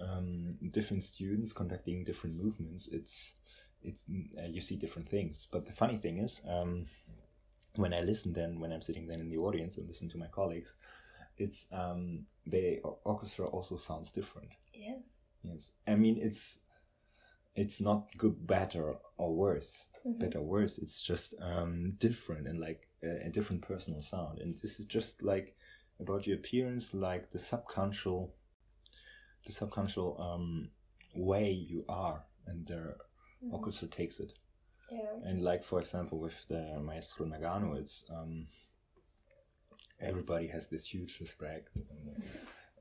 um, 0.00 0.56
different 0.70 1.04
students 1.04 1.52
conducting 1.52 2.04
different 2.04 2.36
movements, 2.36 2.88
it's 2.88 3.32
it's 3.82 4.04
uh, 4.38 4.48
you 4.48 4.60
see 4.60 4.76
different 4.76 5.08
things. 5.08 5.46
But 5.50 5.66
the 5.66 5.72
funny 5.72 5.98
thing 5.98 6.18
is, 6.18 6.40
um, 6.48 6.86
when 7.80 7.94
I 7.94 8.00
listen, 8.00 8.32
then 8.32 8.60
when 8.60 8.72
I'm 8.72 8.82
sitting 8.82 9.06
then 9.06 9.20
in 9.20 9.28
the 9.30 9.38
audience 9.38 9.76
and 9.78 9.88
listen 9.88 10.08
to 10.10 10.18
my 10.18 10.28
colleagues, 10.28 10.72
it's 11.36 11.66
um, 11.72 12.26
the 12.46 12.80
orchestra 13.04 13.46
also 13.46 13.76
sounds 13.76 14.12
different. 14.12 14.50
Yes. 14.74 15.20
Yes, 15.42 15.70
I 15.86 15.94
mean 15.96 16.18
it's 16.20 16.58
it's 17.54 17.80
not 17.80 18.06
good, 18.16 18.46
better 18.46 18.94
or 19.16 19.34
worse, 19.34 19.84
Mhm. 20.06 20.18
better 20.20 20.38
or 20.38 20.44
worse. 20.44 20.78
It's 20.78 21.00
just 21.00 21.34
um, 21.40 21.90
different 21.98 22.46
and 22.46 22.60
like 22.60 22.88
a, 23.02 23.26
a 23.26 23.30
different 23.30 23.62
personal 23.62 24.00
sound. 24.02 24.38
And 24.38 24.58
this 24.60 24.78
is 24.78 24.86
just 24.86 25.22
like 25.22 25.56
about 25.98 26.26
your 26.26 26.36
appearance, 26.36 26.94
like 26.94 27.30
the 27.30 27.38
subconscious, 27.38 28.28
the 29.46 29.52
subconscious 29.52 30.14
um, 30.18 30.70
way 31.14 31.50
you 31.52 31.84
are, 31.88 32.24
and 32.46 32.66
the 32.66 32.96
Mhm. 33.42 33.52
orchestra 33.52 33.88
takes 33.88 34.20
it. 34.20 34.32
Yeah. 34.90 35.28
And 35.28 35.42
like 35.42 35.64
for 35.64 35.80
example, 35.80 36.18
with 36.18 36.34
the 36.48 36.78
Maestro 36.80 37.26
Nagano, 37.26 37.78
it's 37.78 38.04
um, 38.10 38.46
everybody 40.00 40.46
has 40.48 40.66
this 40.66 40.86
huge 40.86 41.18
respect, 41.20 41.78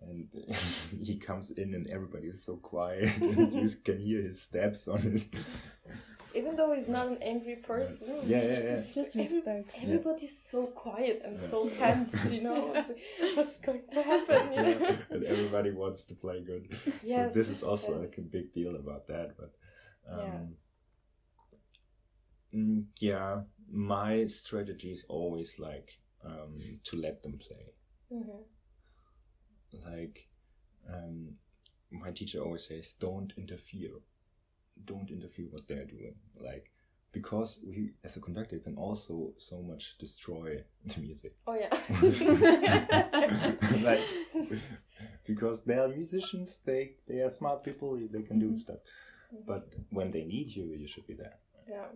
and, 0.02 0.28
and 0.34 0.56
he 1.04 1.18
comes 1.18 1.52
in 1.52 1.74
and 1.74 1.88
everybody 1.88 2.28
is 2.28 2.44
so 2.44 2.58
quiet, 2.58 3.16
and 3.22 3.54
you 3.54 3.70
can 3.84 4.00
hear 4.00 4.22
his 4.22 4.42
steps 4.42 4.88
on 4.88 5.00
it. 5.06 5.40
Even 6.36 6.56
though 6.56 6.74
he's 6.74 6.88
not 6.88 7.08
an 7.08 7.18
angry 7.24 7.56
person. 7.56 8.08
Yeah, 8.24 8.38
yeah, 8.38 8.44
yeah. 8.44 8.60
It's 8.78 8.94
just 8.94 9.16
Every- 9.16 9.36
respect. 9.38 9.72
Everybody's 9.82 10.38
so 10.38 10.68
quiet 10.68 11.24
and 11.26 11.36
Yeah. 11.36 11.42
so 11.44 11.68
tense, 11.70 12.14
you 12.30 12.42
know. 12.44 12.72
It's 12.76 12.90
like, 12.90 13.36
what's 13.36 13.58
going 13.58 13.82
to 13.92 14.04
happen? 14.04 14.54
You 14.54 14.62
know? 14.62 14.80
Yeah, 14.80 14.96
and 15.10 15.24
everybody 15.24 15.72
wants 15.72 16.06
to 16.06 16.14
play 16.14 16.42
good. 16.42 16.78
Yes, 17.04 17.34
so 17.34 17.40
this 17.40 17.50
is 17.50 17.64
also 17.64 17.94
yes. 18.00 18.10
like 18.10 18.18
a 18.20 18.22
big 18.22 18.54
deal 18.54 18.76
about 18.76 19.08
that. 19.08 19.36
But 19.38 19.52
um, 20.08 20.20
Yeah. 20.20 20.40
Mm, 22.54 22.84
yeah, 23.00 23.42
my 23.72 24.26
strategy 24.28 24.92
is 24.92 25.06
always 25.10 25.60
like 25.60 26.00
um, 26.26 26.80
to 26.84 26.96
let 26.98 27.22
them 27.24 27.38
play. 27.38 27.74
Mhm. 28.12 28.44
like 29.86 30.28
um, 30.92 31.36
my 31.92 32.12
teacher 32.12 32.40
always 32.40 32.66
says 32.68 32.94
don't 33.00 33.34
interfere 33.38 33.92
don't 34.86 35.10
interfere 35.12 35.46
what 35.52 35.68
they're 35.68 35.86
doing 35.86 36.16
like 36.44 36.72
because 37.12 37.60
we 37.68 37.92
as 38.04 38.18
a 38.18 38.20
conductor 38.20 38.58
can 38.60 38.76
also 38.78 39.34
so 39.38 39.62
much 39.62 39.98
destroy 40.00 40.64
the 40.86 41.00
music 41.02 41.34
Oh 41.48 41.54
yeah. 41.56 41.70
like 43.84 44.02
because 45.26 45.62
they 45.66 45.76
are 45.78 45.88
musicians 45.88 46.60
they 46.66 46.94
they 47.08 47.20
are 47.22 47.30
smart 47.32 47.64
people 47.64 47.96
they 48.12 48.24
can 48.24 48.40
do 48.40 48.52
Mhm. 48.52 48.60
stuff 48.60 48.78
but 49.46 49.72
when 49.92 50.12
they 50.12 50.24
need 50.24 50.50
you 50.56 50.74
you 50.74 50.88
should 50.88 51.06
be 51.08 51.14
there 51.14 51.38
Yeah. 51.68 51.88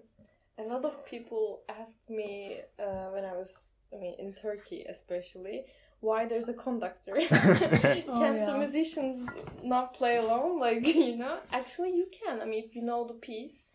A 0.60 0.64
lot 0.64 0.86
of 0.86 1.06
people 1.06 1.62
asked 1.68 2.10
me 2.10 2.60
uh, 2.80 3.08
when 3.14 3.26
I 3.26 3.34
was, 3.34 3.76
I 3.94 3.98
mean, 3.98 4.16
in 4.20 4.34
Turkey 4.34 4.86
especially, 4.88 5.66
why 6.00 6.26
there's 6.26 6.50
a 6.50 6.54
conductor. 6.54 7.16
Can't 7.30 8.06
Oh, 8.08 8.46
the 8.46 8.58
musicians 8.58 9.28
not 9.64 9.94
play 9.94 10.18
alone? 10.18 10.60
Like, 10.68 10.86
you 10.86 11.18
know? 11.18 11.40
Actually, 11.52 11.92
you 11.92 12.08
can. 12.12 12.42
I 12.42 12.46
mean, 12.46 12.64
if 12.66 12.76
you 12.76 12.84
know 12.84 13.08
the 13.08 13.14
piece, 13.16 13.72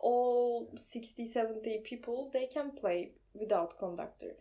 all 0.00 0.70
60, 0.76 1.24
70 1.24 1.82
people, 1.84 2.30
they 2.32 2.46
can 2.46 2.70
play 2.70 3.12
without 3.34 3.78
conductor. 3.78 4.32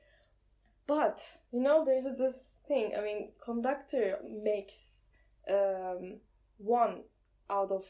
But, 0.86 1.22
you 1.52 1.62
know, 1.62 1.84
there's 1.84 2.06
this 2.18 2.36
thing. 2.68 2.92
I 2.98 3.02
mean, 3.02 3.32
conductor 3.44 4.20
makes 4.30 5.02
um, 5.50 6.18
one 6.58 7.04
out 7.50 7.72
of 7.72 7.86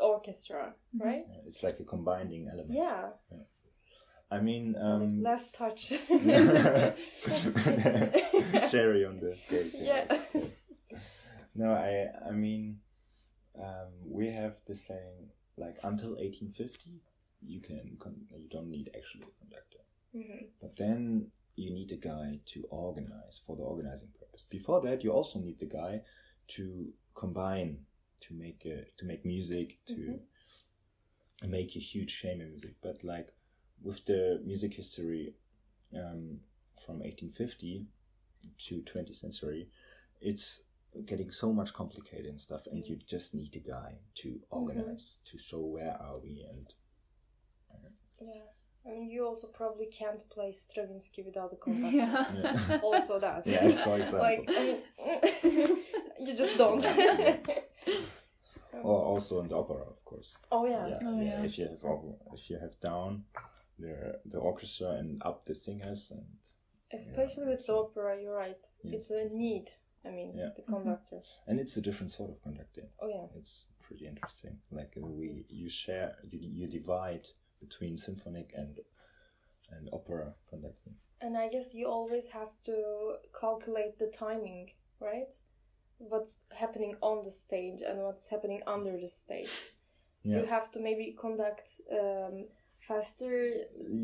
orchestra, 0.00 0.74
Mhm. 0.94 1.04
right? 1.04 1.24
Uh, 1.28 1.42
it's 1.48 1.62
like 1.62 1.80
a 1.80 1.84
combining 1.84 2.48
element 2.48 2.72
Yeah. 2.74 3.10
i 4.30 4.40
mean 4.40 4.74
um 4.76 5.22
last 5.22 5.52
touch. 5.52 5.90
cherry 8.70 9.04
on 9.04 9.18
the 9.20 9.36
cake 9.48 9.72
Yeah. 9.74 10.06
no 11.54 11.72
i 11.72 12.06
i 12.28 12.32
mean 12.32 12.80
um 13.58 13.90
we 14.18 14.28
have 14.28 14.54
the 14.66 14.74
saying 14.74 15.30
like 15.56 15.76
until 15.84 16.10
1850 16.16 17.00
you 17.42 17.60
can 17.60 17.96
con- 17.98 18.26
you 18.36 18.48
don't 18.48 18.70
need 18.70 18.90
actually 18.96 19.24
a 19.24 19.38
conductor 19.40 19.78
Mhm. 20.14 20.48
but 20.60 20.76
then 20.76 21.30
you 21.56 21.70
need 21.70 21.92
a 21.92 21.96
guy 21.96 22.40
to 22.52 22.64
organize 22.70 23.40
for 23.46 23.56
the 23.56 23.62
organizing 23.62 24.08
purpose 24.18 24.44
before 24.48 24.80
that 24.80 25.04
you 25.04 25.12
also 25.12 25.38
need 25.38 25.58
the 25.58 25.66
guy 25.66 26.02
to 26.48 26.92
combine 27.14 27.84
to 28.22 28.34
make 28.34 28.64
a, 28.66 28.84
to 28.98 29.04
make 29.04 29.24
music 29.24 29.78
to 29.86 29.94
Mhm. 29.94 30.20
make 31.48 31.74
a 31.76 31.80
huge 31.80 32.20
chamber 32.20 32.44
music 32.44 32.74
but 32.82 33.02
like 33.02 33.34
with 33.82 34.04
the 34.04 34.40
music 34.44 34.74
history 34.74 35.34
um, 35.94 36.40
from 36.84 36.96
1850 37.00 37.86
to 38.58 38.82
20th 38.82 39.16
century 39.16 39.68
it's 40.20 40.60
getting 41.06 41.30
so 41.30 41.52
much 41.52 41.72
complicated 41.72 42.26
and 42.26 42.40
stuff 42.40 42.66
and 42.70 42.86
you 42.86 42.96
just 42.96 43.34
need 43.34 43.54
a 43.56 43.58
guy 43.60 43.98
to 44.14 44.40
organize 44.50 45.18
to 45.24 45.36
show 45.38 45.60
where 45.60 45.96
are 46.00 46.18
we 46.18 46.44
and 46.48 46.74
Yeah. 48.20 48.46
I 48.86 48.90
mean, 48.90 49.08
you 49.10 49.24
also 49.26 49.46
probably 49.46 49.86
can't 49.86 50.28
play 50.30 50.50
Stravinsky 50.52 51.22
without 51.22 51.52
a 51.52 51.56
conductor. 51.56 51.96
Yeah. 51.96 52.26
Yeah. 52.42 52.78
Also 52.82 53.18
that. 53.20 53.46
Yes, 53.46 53.80
for 53.80 53.96
example. 53.98 54.20
like, 54.20 54.44
I 54.48 54.80
mean, 55.44 55.78
you 56.20 56.36
just 56.36 56.56
don't. 56.58 56.84
or 58.82 59.04
also 59.04 59.40
in 59.40 59.48
the 59.48 59.56
opera 59.56 59.76
of 59.82 60.02
course 60.04 60.36
oh 60.50 60.64
yeah. 60.66 60.86
yeah, 60.88 60.98
Oh, 61.04 61.20
yeah. 61.20 61.24
yeah. 61.38 61.42
If 61.44 61.58
you 61.58 61.64
have 61.66 61.78
if 62.34 62.50
you 62.50 62.58
have 62.58 62.80
down 62.80 63.24
the 63.78 64.18
the 64.24 64.38
orchestra 64.38 64.90
and 64.92 65.20
up 65.24 65.44
the 65.44 65.54
singers 65.54 66.10
and 66.10 66.24
Especially 66.94 67.46
with 67.46 67.64
the 67.66 67.72
opera, 67.72 68.20
you're 68.20 68.34
right. 68.36 68.66
Yes. 68.84 68.94
It's 68.94 69.10
a 69.10 69.24
need. 69.32 69.70
I 70.04 70.10
mean, 70.10 70.34
Yeah. 70.36 70.50
the 70.54 70.60
conductor. 70.62 71.20
and 71.46 71.58
it's 71.58 71.76
a 71.78 71.80
different 71.80 72.12
sort 72.12 72.30
of 72.30 72.42
conducting. 72.42 72.88
Oh 73.00 73.08
yeah. 73.08 73.26
It's 73.38 73.64
pretty 73.80 74.06
interesting. 74.06 74.58
Like 74.70 74.92
uh, 74.98 75.06
we 75.06 75.46
you 75.48 75.68
share 75.70 76.16
you, 76.30 76.40
you 76.58 76.66
divide 76.66 77.28
between 77.66 77.96
symphonic 77.96 78.52
and 78.56 78.78
and 79.70 79.88
opera 79.92 80.34
conducting. 80.50 80.94
And 81.20 81.36
I 81.36 81.48
guess 81.48 81.72
you 81.74 81.86
always 81.86 82.28
have 82.28 82.50
to 82.66 83.14
calculate 83.40 83.98
the 83.98 84.08
timing, 84.08 84.70
right? 85.00 85.32
What's 85.98 86.38
happening 86.62 86.96
on 87.00 87.22
the 87.22 87.30
stage 87.30 87.80
and 87.88 88.00
what's 88.00 88.28
happening 88.28 88.60
under 88.66 88.98
the 88.98 89.08
stage. 89.08 89.54
Yeah. 90.24 90.40
You 90.40 90.46
have 90.46 90.70
to 90.72 90.80
maybe 90.80 91.16
conduct 91.18 91.80
um, 91.90 92.46
faster 92.80 93.52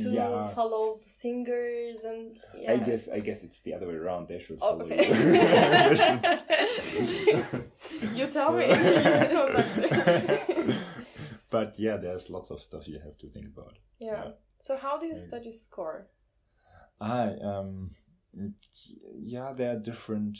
to 0.00 0.10
yeah. 0.10 0.48
follow 0.50 0.98
the 0.98 1.04
singers 1.04 2.04
and 2.04 2.38
yeah. 2.56 2.72
I 2.72 2.76
guess 2.76 3.08
I 3.08 3.20
guess 3.20 3.42
it's 3.42 3.60
the 3.60 3.74
other 3.74 3.88
way 3.88 3.94
around. 3.94 4.28
They 4.28 4.38
should 4.38 4.58
Oh, 4.60 4.78
follow 4.78 4.84
okay. 4.84 5.08
you. 8.00 8.14
you 8.14 8.26
tell 8.28 8.52
me. 8.52 8.66
You're 11.52 11.62
a 11.62 11.64
conductor. 11.64 11.76
but 11.76 11.78
yeah, 11.80 11.96
there's 11.96 12.30
lots 12.30 12.50
of 12.50 12.60
stuff 12.60 12.88
you 12.88 13.00
have 13.00 13.16
to 13.18 13.28
think 13.28 13.46
about. 13.46 13.78
yeah. 14.00 14.24
Yeah. 14.24 14.30
So 14.62 14.76
how 14.76 14.98
do 14.98 15.06
you 15.06 15.14
study 15.16 15.50
score? 15.50 16.08
I 17.00 17.36
um 17.42 17.90
yeah, 19.14 19.52
there 19.56 19.72
are 19.72 19.80
different 19.82 20.38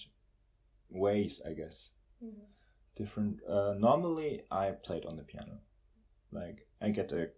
ways, 0.90 1.40
I 1.46 1.54
guess. 1.54 1.90
Mhm. 2.22 2.46
Different. 2.96 3.40
Uh, 3.48 3.74
normally, 3.78 4.42
I 4.50 4.72
played 4.72 5.06
on 5.06 5.16
the 5.16 5.22
piano. 5.22 5.60
Like 6.32 6.66
I 6.82 6.90
get 6.90 7.12
a 7.12 7.30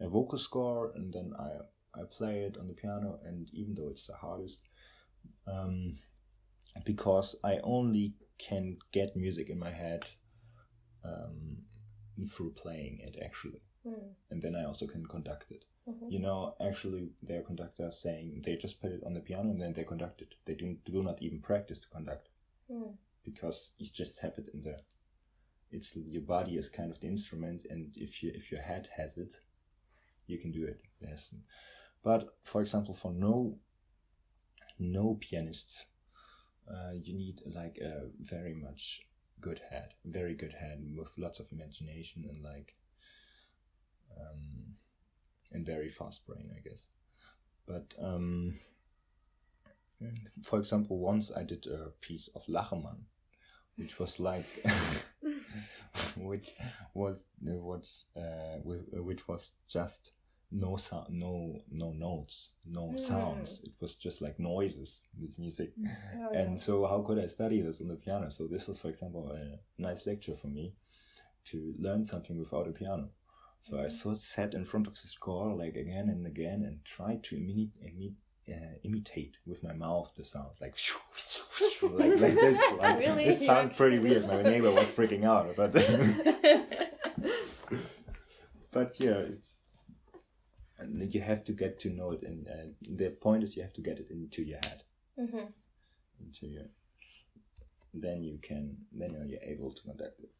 a 0.00 0.08
vocal 0.08 0.38
score 0.38 0.92
and 0.96 1.12
then 1.12 1.32
I 1.38 2.00
I 2.00 2.04
play 2.18 2.44
it 2.46 2.56
on 2.58 2.66
the 2.68 2.74
piano, 2.74 3.18
and 3.24 3.48
even 3.52 3.74
though 3.74 3.90
it's 3.90 4.06
the 4.06 4.14
hardest, 4.16 4.60
um, 5.46 5.98
because 6.84 7.36
I 7.44 7.58
only 7.62 8.14
can 8.38 8.78
get 8.92 9.16
music 9.16 9.50
in 9.50 9.58
my 9.58 9.72
head 9.72 10.06
um, 11.04 11.66
through 12.26 12.52
playing 12.52 12.98
it 13.00 13.16
actually, 13.22 13.62
Hmm. 13.84 14.12
and 14.30 14.42
then 14.42 14.54
I 14.56 14.64
also 14.64 14.86
can 14.86 15.06
conduct 15.06 15.50
it. 15.52 15.64
Mhm. 15.86 16.10
You 16.10 16.18
know, 16.18 16.56
actually, 16.60 17.12
their 17.22 17.42
conductor 17.42 17.90
saying 17.92 18.42
they 18.42 18.56
just 18.56 18.80
put 18.80 18.92
it 18.92 19.04
on 19.04 19.14
the 19.14 19.20
piano 19.20 19.50
and 19.50 19.60
then 19.60 19.72
they 19.72 19.84
conduct 19.84 20.20
it. 20.22 20.34
They 20.44 20.54
do, 20.54 20.76
do 20.84 21.02
not 21.02 21.22
even 21.22 21.40
practice 21.40 21.78
to 21.80 21.88
conduct 21.88 22.28
Hmm. 22.68 22.92
because 23.24 23.72
you 23.78 23.86
just 23.90 24.18
have 24.20 24.36
it 24.38 24.48
in 24.48 24.62
there. 24.62 24.80
It's 25.70 25.94
your 25.96 26.22
body 26.22 26.56
is 26.56 26.70
kind 26.70 26.90
of 26.90 26.98
the 27.00 27.08
instrument, 27.08 27.64
and 27.70 27.96
if 27.96 28.22
you 28.22 28.30
if 28.34 28.50
your 28.50 28.62
head 28.62 28.88
has 28.96 29.18
it, 29.18 29.40
you 30.26 30.38
can 30.38 30.50
do 30.50 30.64
it. 30.64 30.80
Yes, 31.00 31.34
but 32.02 32.36
for 32.42 32.60
example, 32.62 32.94
for 32.94 33.12
no 33.12 33.58
no 34.78 35.14
pianists, 35.20 35.86
uh, 36.68 36.92
you 36.92 37.14
need 37.14 37.42
like 37.46 37.78
a 37.78 38.10
very 38.20 38.54
much 38.54 39.07
good 39.40 39.60
head, 39.70 39.94
very 40.04 40.34
good 40.34 40.52
head 40.52 40.82
with 40.96 41.16
lots 41.16 41.38
of 41.38 41.50
imagination 41.52 42.24
and 42.28 42.42
like 42.42 42.74
um, 44.16 44.74
and 45.52 45.64
very 45.64 45.90
fast 45.90 46.26
brain, 46.26 46.50
I 46.56 46.60
guess. 46.66 46.86
But 47.66 47.94
um, 48.00 48.58
for 50.42 50.58
example, 50.58 50.98
once 50.98 51.30
I 51.34 51.42
did 51.42 51.66
a 51.66 51.90
piece 52.00 52.28
of 52.34 52.42
Lachenmann, 52.46 53.04
which 53.76 53.98
was 53.98 54.18
like, 54.18 54.46
which 56.16 56.50
was 56.94 57.24
what 57.40 57.86
uh, 58.16 58.58
which 58.62 59.28
was 59.28 59.52
just 59.68 60.12
no 60.50 60.76
sound, 60.76 61.10
no 61.10 61.60
no 61.70 61.92
notes, 61.92 62.50
no 62.66 62.88
Mm. 62.94 63.00
sounds. 63.00 63.60
It 63.64 63.72
was 63.80 63.96
just 63.96 64.20
like 64.22 64.38
noises, 64.38 65.00
the 65.18 65.28
music. 65.38 65.72
Oh, 66.30 66.30
And 66.34 66.56
yeah. 66.56 66.62
so, 66.64 66.86
how 66.86 67.02
could 67.02 67.18
I 67.18 67.26
study 67.26 67.60
this 67.62 67.80
on 67.80 67.88
the 67.88 67.94
piano? 67.96 68.30
So, 68.30 68.46
this 68.46 68.66
was, 68.66 68.78
for 68.78 68.88
example, 68.88 69.30
a 69.32 69.58
nice 69.80 70.06
lecture 70.06 70.36
for 70.36 70.48
me 70.48 70.74
to 71.46 71.74
learn 71.78 72.04
something 72.04 72.38
without 72.38 72.68
a 72.68 72.72
piano. 72.72 73.08
So, 73.60 73.78
I 73.78 73.86
Mhm. 73.86 73.92
so 73.92 74.14
sat 74.14 74.54
in 74.54 74.64
front 74.64 74.86
of 74.86 74.94
the 75.00 75.08
score 75.08 75.54
like 75.54 75.76
again 75.76 76.08
and 76.10 76.26
again 76.26 76.64
and 76.64 76.84
tried 76.84 77.22
to 77.24 77.36
imi- 77.36 77.70
imi- 77.82 78.14
uh, 78.48 78.74
imitate 78.82 79.36
with 79.46 79.62
my 79.62 79.72
mouth 79.74 80.10
the 80.16 80.24
sounds 80.24 80.60
like 80.60 80.76
like, 81.82 82.18
like 82.18 82.34
this. 82.40 82.58
Like, 82.78 82.98
Really? 82.98 83.24
It 83.24 83.40
sounds 83.40 83.76
pretty 83.76 83.98
weird. 83.98 84.26
My 84.26 84.42
neighbor 84.42 84.70
was 84.72 84.88
freaking 84.88 85.24
out, 85.24 85.54
but 85.56 85.72
but 88.70 88.94
yeah, 89.00 89.18
it's 89.34 89.47
and 90.78 91.12
you 91.14 91.20
have 91.20 91.44
to 91.44 91.52
get 91.52 91.78
to 91.80 91.90
know 91.90 92.12
it, 92.12 92.22
and 92.22 92.46
uh, 92.48 92.66
the 92.96 93.10
point 93.10 93.42
is 93.42 93.56
you 93.56 93.62
have 93.62 93.72
to 93.74 93.80
get 93.80 93.98
it 93.98 94.10
into 94.10 94.42
your 94.42 94.58
head 94.64 94.82
Mhm. 95.18 95.52
into 96.20 96.46
your 96.46 96.66
then 97.94 98.22
you 98.22 98.38
can 98.38 98.76
then 98.92 99.26
you're 99.28 99.42
able 99.42 99.72
to 99.74 99.82
conduct 99.82 100.20
it 100.20 100.30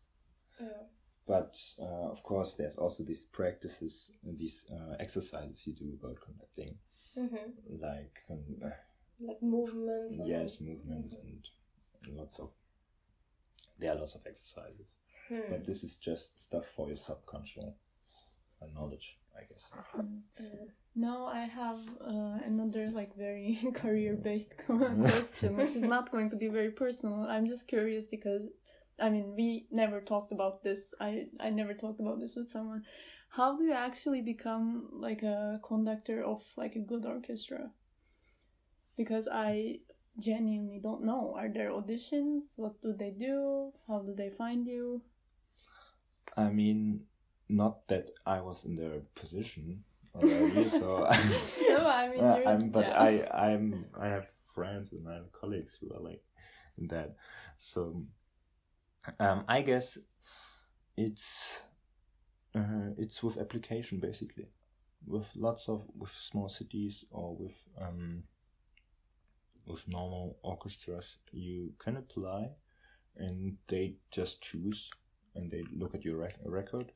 Yeah. 0.60 0.82
but 1.26 1.56
uh, 1.80 2.10
of 2.14 2.22
course 2.22 2.54
there's 2.54 2.76
also 2.76 3.02
these 3.04 3.24
practices 3.26 4.10
these 4.22 4.66
uh, 4.70 4.94
exercises 5.00 5.66
you 5.66 5.74
do 5.74 5.94
about 6.00 6.20
conducting 6.20 6.78
Mhm. 7.16 7.80
like 7.80 8.18
um, 8.30 8.72
Like 9.20 9.42
movement. 9.42 10.12
and- 10.12 10.28
yes 10.28 10.60
movement 10.60 11.12
and 11.22 11.48
lots 12.16 12.38
of 12.38 12.52
there 13.78 13.92
are 13.92 13.98
lots 13.98 14.14
of 14.14 14.26
exercises 14.26 14.86
Hmm. 15.28 15.50
but 15.50 15.64
this 15.64 15.82
is 15.84 15.96
just 15.96 16.40
stuff 16.40 16.66
for 16.76 16.86
your 16.88 16.96
subconscious 16.96 17.74
knowledge 18.74 19.18
i 19.38 19.42
guess 19.48 19.64
Mm. 19.96 20.20
Mm. 20.40 20.68
No, 20.94 21.26
I 21.26 21.44
have 21.46 21.78
uh, 22.00 22.38
another 22.44 22.90
like 22.90 23.16
very 23.16 23.58
career-based 23.74 24.54
question, 24.66 25.56
which 25.56 25.76
is 25.76 25.82
not 25.82 26.10
going 26.10 26.30
to 26.30 26.36
be 26.36 26.48
very 26.48 26.70
personal. 26.72 27.22
I'm 27.22 27.46
just 27.46 27.68
curious 27.68 28.06
because, 28.06 28.42
I 28.98 29.08
mean, 29.08 29.34
we 29.36 29.66
never 29.70 30.00
talked 30.00 30.32
about 30.32 30.64
this. 30.64 30.94
I 31.00 31.26
I 31.38 31.50
never 31.50 31.74
talked 31.74 32.00
about 32.00 32.18
this 32.18 32.34
with 32.36 32.48
someone. 32.48 32.82
How 33.30 33.56
do 33.56 33.62
you 33.64 33.74
actually 33.74 34.22
become 34.22 34.88
like 34.92 35.22
a 35.22 35.60
conductor 35.62 36.24
of 36.24 36.42
like 36.56 36.74
a 36.74 36.80
good 36.90 37.04
orchestra? 37.06 37.70
Because 38.96 39.28
I 39.30 39.78
genuinely 40.18 40.80
don't 40.82 41.04
know. 41.04 41.34
Are 41.38 41.48
there 41.48 41.70
auditions? 41.70 42.54
What 42.56 42.82
do 42.82 42.92
they 42.92 43.10
do? 43.10 43.72
How 43.86 44.00
do 44.00 44.14
they 44.14 44.30
find 44.30 44.66
you? 44.66 45.02
i 46.36 46.48
mean 46.48 47.00
not 47.48 47.86
that 47.88 48.10
i 48.26 48.40
was 48.40 48.64
in 48.64 48.76
their 48.76 49.00
position 49.14 49.82
already 50.14 50.68
so 50.80 51.06
no, 51.68 51.88
I 51.88 52.08
mean, 52.14 52.24
uh, 52.24 52.40
I'm 52.46 52.70
but 52.70 52.84
yeah. 52.86 53.02
I, 53.02 53.52
I'm, 53.52 53.86
I 53.98 54.08
have 54.08 54.26
friends 54.54 54.92
and 54.92 55.08
I 55.08 55.14
have 55.14 55.32
colleagues 55.32 55.78
who 55.80 55.94
are 55.94 56.00
like 56.00 56.22
that. 56.90 57.14
So, 57.58 58.02
um, 59.20 59.44
I 59.48 59.62
guess 59.62 59.98
it's, 60.96 61.62
uh, 62.54 62.90
it's 62.96 63.22
with 63.22 63.38
application 63.38 64.00
basically, 64.00 64.48
with 65.06 65.28
lots 65.36 65.68
of 65.68 65.84
with 65.96 66.10
small 66.12 66.48
cities 66.48 67.04
or 67.10 67.36
with 67.36 67.56
um, 67.80 68.24
with 69.66 69.86
normal 69.86 70.38
orchestras. 70.42 71.16
You 71.32 71.72
can 71.78 71.96
apply, 71.96 72.50
and 73.16 73.56
they 73.68 73.96
just 74.10 74.42
choose, 74.42 74.88
and 75.34 75.50
they 75.50 75.62
look 75.76 75.94
at 75.94 76.04
your 76.04 76.16
rec- 76.16 76.38
record, 76.44 76.92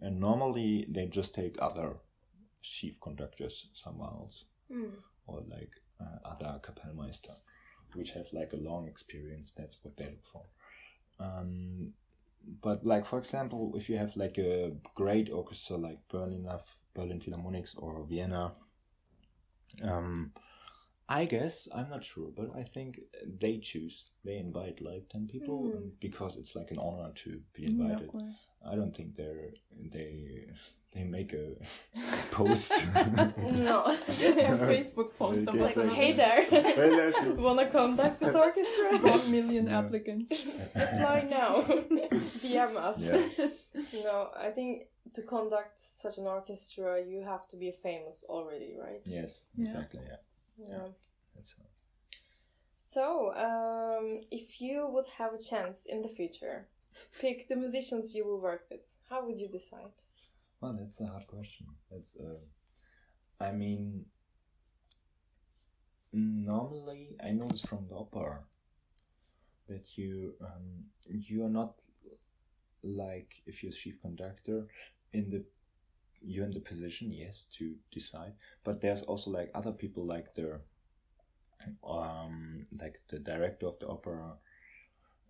and 0.00 0.20
normally 0.20 0.86
they 0.88 1.06
just 1.06 1.34
take 1.34 1.56
other 1.60 1.96
chief 2.62 2.94
conductors 3.00 3.68
somewhere 3.72 4.08
else 4.10 4.44
Mm. 4.72 4.92
or 5.26 5.42
like 5.48 5.70
uh, 6.00 6.18
other 6.28 6.58
Kapellmeister, 6.62 7.36
which 7.94 8.10
have 8.12 8.26
like 8.32 8.52
a 8.54 8.56
long 8.56 8.88
experience. 8.88 9.52
That's 9.56 9.76
what 9.82 9.96
they 9.96 10.06
look 10.06 10.26
for. 10.26 10.44
Um, 11.20 11.92
but 12.62 12.84
like 12.84 13.06
for 13.06 13.18
example, 13.18 13.74
if 13.76 13.88
you 13.88 13.98
have 13.98 14.16
like 14.16 14.38
a 14.38 14.72
great 14.94 15.30
orchestra 15.30 15.76
like 15.76 15.98
Berlin, 16.08 16.48
Berlin 16.94 17.20
Philharmonics 17.20 17.74
or 17.76 18.04
Vienna, 18.08 18.54
um, 19.82 20.32
I 21.08 21.26
guess 21.26 21.68
I'm 21.74 21.90
not 21.90 22.02
sure, 22.02 22.30
but 22.34 22.50
I 22.56 22.62
think 22.62 23.00
they 23.40 23.58
choose. 23.58 24.04
They 24.24 24.36
invite 24.38 24.80
like 24.80 25.08
ten 25.10 25.26
people 25.26 25.64
hmm. 25.64 25.76
and 25.76 26.00
because 26.00 26.36
it's 26.36 26.56
like 26.56 26.70
an 26.70 26.78
honor 26.78 27.12
to 27.24 27.40
be 27.54 27.66
invited. 27.66 28.08
of. 28.08 28.22
I 28.66 28.74
don't 28.74 28.96
think 28.96 29.14
they're 29.14 29.50
they 29.92 30.46
they 30.94 31.04
make 31.04 31.34
a 31.34 31.50
post. 32.30 32.72
No. 32.96 33.84
a 34.08 34.56
Facebook 34.72 35.14
post 35.18 35.44
They 35.44 35.50
of 35.50 35.52
give 35.52 35.60
like, 35.60 35.76
Like, 35.76 35.86
like- 35.88 35.96
hey 35.96 36.12
there. 36.12 37.34
Wanna 37.34 37.68
conduct 37.68 38.20
this 38.20 38.34
orchestra? 38.34 38.98
one 38.98 39.30
million 39.30 39.66
Yeah. 39.66 39.80
applicants. 39.80 40.32
Apply 40.74 41.26
now. 41.28 41.62
DM 42.42 42.76
us. 42.76 42.98
Yeah. 43.00 43.48
No, 43.92 44.30
I 44.36 44.50
think 44.50 44.84
to 45.14 45.22
conduct 45.22 45.78
such 45.78 46.18
an 46.18 46.26
orchestra, 46.26 47.02
you 47.04 47.22
have 47.22 47.46
to 47.50 47.56
be 47.56 47.72
famous 47.82 48.24
already, 48.28 48.74
right? 48.80 49.02
yes, 49.04 49.44
Yeah. 49.54 49.64
exactly. 49.66 50.00
Yeah, 50.06 50.16
Yeah. 50.58 50.88
that's. 51.34 51.54
So, 52.92 53.34
um, 53.34 54.20
if 54.30 54.60
you 54.60 54.86
would 54.88 55.06
have 55.18 55.34
a 55.34 55.42
chance 55.42 55.84
in 55.86 56.02
the 56.02 56.08
future, 56.08 56.68
pick 57.20 57.48
the 57.48 57.56
musicians 57.56 58.14
you 58.14 58.24
will 58.24 58.40
work 58.40 58.66
with. 58.70 58.80
How 59.10 59.26
would 59.26 59.38
you 59.38 59.48
decide? 59.48 59.92
Well, 60.60 60.76
that's 60.78 61.00
a 61.00 61.06
hard 61.06 61.26
question. 61.26 61.66
That's 61.90 62.16
uh, 62.16 62.38
I 63.40 63.52
mean, 63.52 64.06
normally 66.12 67.16
I 67.22 67.30
know 67.30 67.48
this 67.48 67.62
from 67.62 67.86
the 67.88 67.96
opera 67.96 68.38
that 69.68 69.98
you 69.98 70.34
um 70.40 70.84
you 71.08 71.44
are 71.44 71.50
not 71.50 71.80
like 72.82 73.42
if 73.46 73.62
you're 73.62 73.72
chief 73.72 74.00
conductor 74.00 74.66
in 75.12 75.30
the 75.30 75.44
you're 76.26 76.44
in 76.44 76.52
the 76.52 76.60
position 76.60 77.12
yes 77.12 77.46
to 77.58 77.74
decide. 77.92 78.32
But 78.64 78.80
there's 78.80 79.02
also 79.02 79.30
like 79.30 79.50
other 79.54 79.72
people 79.72 80.06
like 80.06 80.34
the 80.34 80.60
um 81.86 82.66
like 82.80 83.00
the 83.08 83.18
director 83.18 83.66
of 83.66 83.78
the 83.78 83.88
opera 83.88 84.34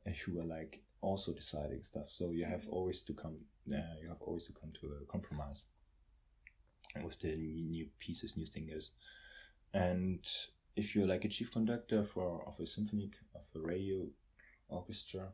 uh, 0.07 0.11
who 0.25 0.41
are 0.41 0.45
like 0.45 0.83
also 1.01 1.33
deciding 1.33 1.83
stuff. 1.83 2.09
So 2.09 2.31
you 2.31 2.45
have 2.45 2.67
always 2.69 3.01
to 3.03 3.15
come 3.15 3.37
uh, 3.71 3.97
you 4.03 4.09
have 4.09 4.23
always 4.23 4.45
to 4.47 4.53
come 4.53 4.73
to 4.81 4.87
a 5.03 5.07
compromise 5.07 5.65
with 7.03 7.19
the 7.21 7.37
new 7.37 7.89
pieces 7.99 8.37
new 8.37 8.47
singers. 8.47 8.93
And 9.73 10.25
if 10.77 10.95
you're 10.95 11.07
like 11.07 11.25
a 11.25 11.29
chief 11.29 11.53
conductor 11.53 12.05
for 12.05 12.45
of 12.47 12.59
a 12.61 12.67
symphonic 12.67 13.15
of 13.35 13.43
a 13.55 13.65
radio 13.65 14.07
orchestra 14.69 15.29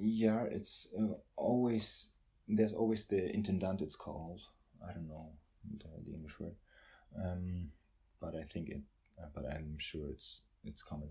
yeah 0.00 0.44
it's 0.44 0.88
uh, 0.98 1.14
always 1.36 2.08
there's 2.48 2.72
always 2.72 3.04
the 3.04 3.34
intendant 3.34 3.80
it's 3.82 3.96
called. 3.96 4.40
I 4.88 4.92
don't 4.92 5.08
know 5.08 5.30
the, 5.78 5.88
the 6.06 6.14
english 6.14 6.38
word. 6.40 6.54
Um, 7.22 7.70
but 8.20 8.34
i 8.34 8.42
think 8.52 8.68
it 8.68 8.80
uh, 9.18 9.26
but 9.34 9.44
i'm 9.46 9.76
sure 9.78 10.08
it's 10.10 10.42
it's 10.64 10.82
common. 10.82 11.08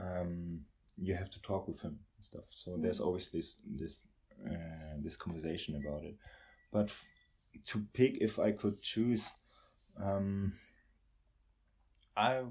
Um, 0.00 0.60
you 0.96 1.14
have 1.14 1.30
to 1.30 1.42
talk 1.42 1.68
with 1.68 1.80
him 1.80 1.98
and 2.16 2.24
stuff. 2.24 2.44
So 2.50 2.76
there's 2.80 3.00
always 3.00 3.28
this 3.28 3.56
this 3.66 4.02
uh, 4.48 4.96
this 5.02 5.16
conversation 5.16 5.76
about 5.76 6.04
it. 6.04 6.16
But 6.72 6.86
f- 6.86 7.04
to 7.66 7.84
pick 7.92 8.18
if 8.20 8.38
i 8.38 8.50
could 8.50 8.80
choose 8.82 9.22
um, 10.02 10.52
i 12.16 12.42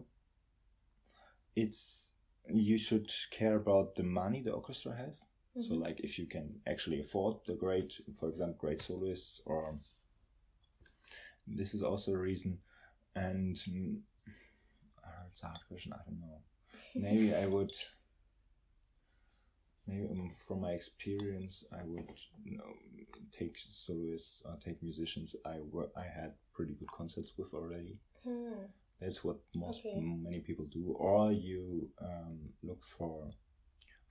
it's 1.55 2.13
you 2.53 2.77
should 2.77 3.11
care 3.31 3.55
about 3.55 3.95
the 3.95 4.03
money 4.03 4.41
the 4.41 4.51
orchestra 4.51 4.93
have 5.55 5.63
so 5.65 5.73
like 5.75 5.99
if 6.01 6.17
you 6.19 6.25
can 6.25 6.59
actually 6.67 6.99
afford 7.01 7.35
the 7.45 7.55
great 7.55 7.93
for 8.19 8.29
example 8.29 8.57
great 8.59 8.81
soloists 8.81 9.41
or 9.45 9.77
this 11.47 11.73
is 11.73 11.81
also 11.83 12.13
a 12.13 12.17
reason. 12.17 12.57
And 13.15 13.55
mm, 13.55 13.97
uh, 15.03 15.23
it's 15.31 15.43
a 15.43 15.47
hard 15.47 15.59
question 15.67 15.93
i 15.93 15.97
don't 16.05 16.19
know. 16.19 16.41
Maybe 16.95 17.33
i 17.35 17.45
would 17.45 17.71
maybe 19.87 20.07
um, 20.09 20.29
from 20.29 20.61
my 20.61 20.71
experience 20.71 21.63
i 21.73 21.83
would 21.83 22.09
you 22.45 22.57
know, 22.57 22.73
take 23.37 23.57
soloists 23.57 24.41
or 24.45 24.57
take 24.63 24.81
musicians 24.81 25.35
i 25.45 25.57
wor- 25.71 25.91
i 25.97 26.03
had 26.03 26.33
pretty 26.53 26.73
good 26.73 26.89
concerts 26.91 27.33
with 27.37 27.53
already. 27.53 27.97
Hmm. 28.23 28.65
that's 29.01 29.23
what 29.23 29.37
most 29.55 29.79
Okay. 29.79 29.99
many 30.23 30.39
people 30.39 30.65
do. 30.71 30.95
Or 30.97 31.31
you 31.31 31.89
um, 32.01 32.39
look 32.63 32.83
for 32.85 33.29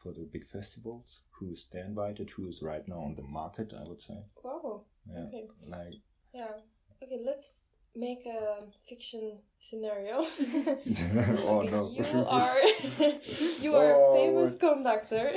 for 0.03 0.13
the 0.13 0.27
big 0.33 0.47
festivals 0.47 1.21
who's 1.31 1.67
they 1.73 1.81
invited 1.81 2.31
who 2.31 2.47
is 2.49 2.63
right 2.63 2.87
now 2.89 3.01
on 3.01 3.15
the 3.15 3.23
market 3.23 3.73
i 3.79 3.89
would 3.89 4.03
say 4.03 4.19
Wow. 4.43 4.83
yeah 5.09 5.27
Okay. 5.29 5.47
like 5.67 5.95
Yeah. 6.35 6.55
Okay, 7.03 7.21
let's 7.27 7.51
make 7.95 8.25
a 8.27 8.65
fiction 8.89 9.39
scenario. 9.59 10.17
oh 11.51 11.61
no. 11.63 11.91
You 11.93 12.25
are 12.27 12.59
you 13.65 13.75
are 13.75 13.93
Oh. 13.95 14.09
a 14.09 14.15
famous 14.17 14.57
conductor 14.57 15.33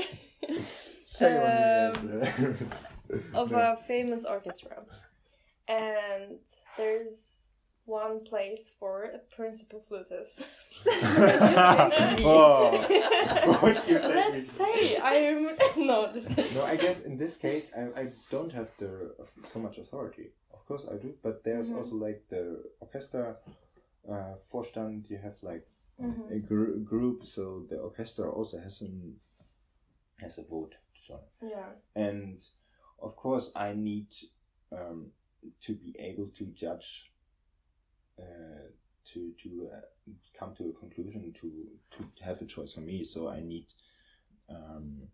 Shame 1.17 1.41
on 1.47 1.53
you, 1.57 2.11
um, 2.21 2.67
of 3.33 3.51
a 3.53 3.77
famous 3.87 4.25
orchestra, 4.25 4.77
and 5.67 6.39
there's 6.77 7.44
one 7.85 8.23
place 8.23 8.71
for 8.79 9.03
a 9.03 9.19
principal 9.35 9.79
flutist. 9.79 10.47
oh. 12.23 12.71
What 13.61 13.87
you 13.87 13.99
Let's 13.99 14.51
say 14.51 14.97
I'm 15.01 15.49
no 15.87 16.11
just 16.13 16.29
No, 16.55 16.63
I 16.65 16.75
guess 16.75 17.01
in 17.01 17.17
this 17.17 17.37
case, 17.37 17.71
I, 17.77 18.01
I 18.01 18.11
don't 18.29 18.51
have 18.53 18.71
the 18.77 19.15
so 19.51 19.59
much 19.59 19.77
authority. 19.77 20.31
Of 20.53 20.65
course, 20.65 20.85
I 20.91 20.95
do, 20.97 21.13
but 21.21 21.43
there's 21.43 21.69
Mhm. 21.69 21.77
also 21.77 21.95
like 21.95 22.23
the 22.29 22.63
orchestra 22.79 23.37
uh, 24.09 24.35
Vorstand. 24.51 25.09
You 25.09 25.17
have 25.17 25.37
like 25.43 25.65
Mhm. 26.01 26.31
a 26.31 26.39
gr- 26.39 26.79
group, 26.83 27.23
so 27.25 27.65
the 27.69 27.77
orchestra 27.77 28.29
also 28.31 28.57
has 28.59 28.81
an 28.81 29.19
has 30.21 30.37
a 30.37 30.43
vote 30.43 30.75
to 30.95 31.01
join. 31.07 31.19
yeah. 31.41 31.69
And 31.95 32.41
of 32.99 33.15
course, 33.15 33.51
I 33.55 33.73
need 33.73 34.07
um, 34.71 35.11
to 35.61 35.75
be 35.75 35.95
able 35.99 36.27
to 36.33 36.45
judge, 36.47 37.11
uh, 38.19 38.67
to 39.13 39.33
to 39.43 39.69
uh, 39.73 40.11
come 40.39 40.53
to 40.55 40.69
a 40.69 40.73
conclusion, 40.73 41.33
to 41.41 41.67
to 41.97 42.23
have 42.23 42.41
a 42.41 42.45
choice 42.45 42.73
for 42.73 42.81
me. 42.81 43.03
So 43.03 43.27
I 43.29 43.39
need 43.41 43.67
um, 44.49 45.07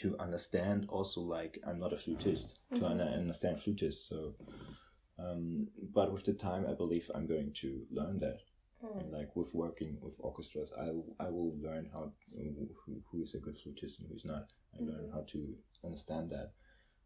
to 0.00 0.16
understand 0.18 0.86
also 0.88 1.20
like 1.20 1.58
I'm 1.66 1.78
not 1.80 1.92
a 1.92 1.96
flutist 1.96 2.54
to 2.74 2.80
Mhm. 2.80 2.90
un- 2.90 3.00
understand 3.00 3.60
flutist. 3.60 4.08
So, 4.08 4.34
um, 5.18 5.68
but 5.94 6.12
with 6.12 6.24
the 6.24 6.34
time, 6.34 6.66
I 6.66 6.74
believe 6.74 7.10
I'm 7.14 7.26
going 7.26 7.52
to 7.62 7.86
learn 7.90 8.18
that 8.20 8.40
Mm. 8.82 9.10
like 9.12 9.34
with 9.34 9.52
working 9.54 9.98
with 10.00 10.14
orchestras 10.20 10.72
i 10.78 10.86
i 11.18 11.28
will 11.28 11.52
learn 11.60 11.90
how 11.92 12.12
who, 12.32 13.02
who 13.10 13.22
is 13.22 13.34
a 13.34 13.38
good 13.40 13.58
flutist 13.58 13.98
and 13.98 14.08
who's 14.08 14.24
not 14.24 14.52
i 14.78 14.80
learn 14.80 15.06
Mhm. 15.08 15.12
how 15.12 15.22
to 15.32 15.58
understand 15.84 16.30
that 16.30 16.52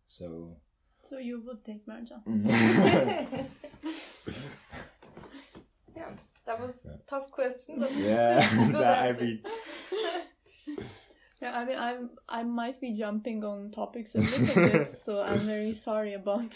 so 0.07 0.61
So 1.09 1.17
you 1.19 1.41
would 1.41 1.65
take 1.65 1.87
Marja. 1.87 2.21
yeah, 6.53 6.57
that 6.57 6.67
was 6.67 6.75
Yeah. 6.85 6.93
a 6.93 7.11
tough 7.11 7.31
question. 7.31 7.81
But 7.81 7.93
yeah 7.97 8.49
that, 8.73 8.99
i 9.09 9.12
mean 9.21 9.41
Yeah, 11.43 11.59
I 11.59 11.65
mean, 11.65 11.77
I'm 11.77 12.11
I 12.29 12.45
might 12.45 12.81
be 12.81 12.93
jumping 12.93 13.43
on 13.43 13.73
topics 13.73 14.15
a 14.15 14.19
little 14.21 14.55
bit, 14.55 14.87
so 15.07 15.23
I'm 15.23 15.41
very 15.41 15.75
sorry 15.75 16.15
about 16.15 16.53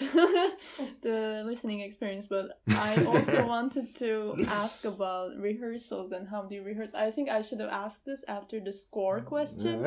the 1.03 1.43
listening 1.45 1.81
experience. 1.81 2.27
But 2.29 2.61
I 2.69 2.95
also 3.05 3.45
wanted 3.49 3.97
to 3.97 4.37
ask 4.47 4.85
about 4.85 5.37
rehearsals 5.41 6.13
and 6.13 6.29
how 6.29 6.43
do 6.43 6.55
you 6.55 6.63
rehearse. 6.63 6.95
I 6.95 7.11
think 7.11 7.29
I 7.29 7.43
should 7.43 7.59
have 7.59 7.71
asked 7.71 8.05
this 8.05 8.23
after 8.29 8.61
the 8.61 8.71
score 8.73 9.21
question. 9.23 9.85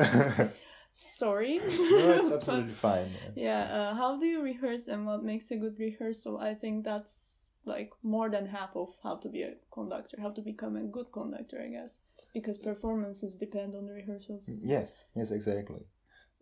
Sorry. 0.92 1.58
no 1.58 2.12
it's 2.18 2.28
But- 2.28 2.36
absolutely 2.38 2.72
fine 2.74 3.10
yeah 3.36 3.62
uh, 3.72 3.94
how 3.94 4.18
do 4.20 4.26
you 4.26 4.42
rehearse 4.42 4.88
and 4.88 5.06
what 5.06 5.22
makes 5.24 5.50
a 5.50 5.56
good 5.56 5.78
rehearsal 5.78 6.36
i 6.38 6.52
think 6.52 6.84
that's 6.84 7.39
like 7.64 7.90
more 8.02 8.30
than 8.30 8.46
half 8.46 8.70
of 8.74 8.88
how 9.02 9.16
to 9.16 9.28
be 9.28 9.42
a 9.42 9.52
conductor 9.72 10.16
how 10.20 10.30
to 10.30 10.40
become 10.40 10.76
a 10.76 10.82
good 10.82 11.06
conductor 11.12 11.60
i 11.62 11.68
guess. 11.68 12.00
Because 12.32 12.58
performances 12.58 13.36
depend 13.36 13.74
on 13.74 13.86
the 13.86 13.92
rehearsals. 13.92 14.48
Yes 14.62 14.92
yes 15.16 15.30
exactly. 15.30 15.84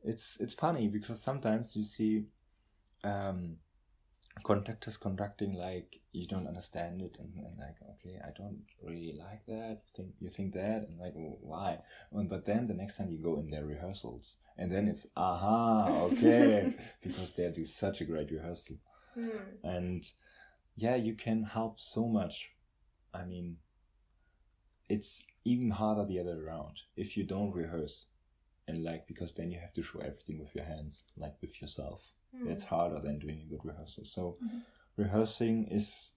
It's 0.04 0.36
it's 0.40 0.54
funny 0.54 0.88
because 0.88 1.20
sometimes 1.22 1.74
you 1.76 1.82
see 1.82 2.26
um 3.04 3.56
conductors 4.44 4.96
conducting 4.96 5.54
like 5.54 6.00
you 6.12 6.26
don't 6.26 6.46
understand 6.46 7.02
it 7.02 7.16
and, 7.18 7.32
and 7.34 7.58
like 7.58 7.76
okay 7.90 8.20
i 8.24 8.30
don't 8.36 8.62
really 8.82 9.14
like 9.18 9.44
that. 9.46 9.82
Think 9.96 10.10
you 10.20 10.30
think 10.30 10.54
that? 10.54 10.86
And 10.88 10.98
like 10.98 11.14
"Well, 11.14 11.38
why? 11.40 11.78
And, 12.12 12.28
but 12.28 12.44
then 12.44 12.66
the 12.66 12.74
next 12.74 12.96
time 12.96 13.10
you 13.10 13.18
go 13.18 13.38
in 13.40 13.50
their 13.50 13.64
rehearsals 13.64 14.36
and 14.56 14.70
then 14.70 14.88
it's 14.88 15.06
aha 15.16 15.88
okay 16.10 16.74
because 17.02 17.30
they 17.32 17.48
do 17.50 17.64
such 17.64 18.00
a 18.00 18.04
great 18.04 18.30
rehearsal. 18.30 18.76
Mm. 19.16 19.40
and 19.64 20.04
yeah 20.84 20.94
you 21.06 21.14
can 21.14 21.42
help 21.42 21.80
so 21.80 22.02
much 22.06 22.36
i 23.12 23.24
mean 23.24 23.56
it's 24.88 25.24
even 25.44 25.70
harder 25.70 26.04
the 26.06 26.18
other 26.20 26.36
way 26.36 26.42
around 26.44 26.76
if 26.96 27.16
you 27.16 27.24
don't 27.24 27.52
rehearse 27.62 27.96
and 28.68 28.84
like 28.84 29.06
because 29.06 29.32
then 29.34 29.50
you 29.50 29.58
have 29.58 29.72
to 29.74 29.82
show 29.82 29.98
everything 30.00 30.38
with 30.38 30.54
your 30.54 30.64
hands 30.64 31.04
like 31.16 31.34
with 31.42 31.60
yourself 31.60 32.02
Mm. 32.34 32.50
it's 32.52 32.64
harder 32.64 33.00
than 33.00 33.18
doing 33.18 33.40
a 33.40 33.48
good 33.50 33.64
rehearsal 33.64 34.04
so 34.04 34.36
Mhm. 34.42 34.60
rehearsing 34.96 35.56
is 35.78 36.12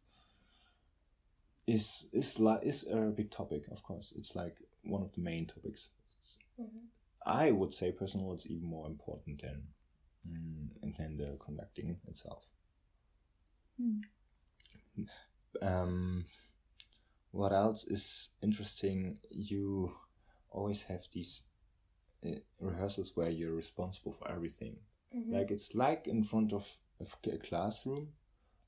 is 1.67 1.85
is 2.11 2.39
like 2.39 2.63
is 2.63 2.85
a 2.87 2.97
big 3.19 3.31
topic 3.31 3.63
of 3.71 3.81
course 3.83 4.11
it's 4.17 4.35
like 4.35 4.57
one 4.83 5.01
of 5.01 5.11
the 5.13 5.21
main 5.21 5.47
topics 5.47 5.89
Mhm. 6.59 6.81
i 7.25 7.49
would 7.51 7.73
say 7.73 7.91
personally 8.01 8.35
it's 8.35 8.45
even 8.45 8.67
more 8.67 8.87
important 8.87 9.41
than 9.41 9.59
mm, 10.27 10.97
than 10.97 11.15
the 11.17 11.37
conducting 11.45 11.97
itself 12.07 12.43
Hmm. 13.77 14.01
Um 15.61 16.25
what 17.31 17.53
else 17.53 17.85
is 17.85 18.29
interesting? 18.41 19.17
You 19.29 19.93
always 20.49 20.83
have 20.83 21.03
these 21.13 21.43
uh, 22.25 22.29
rehearsals 22.59 23.13
where 23.15 23.29
you're 23.29 23.55
responsible 23.55 24.13
for 24.13 24.29
everything. 24.29 24.75
Mhm. 25.15 25.33
like 25.33 25.51
it's 25.51 25.75
like 25.75 26.07
in 26.07 26.23
front 26.23 26.53
of 26.53 26.65
of 26.99 27.15
a 27.33 27.37
classroom. 27.37 28.13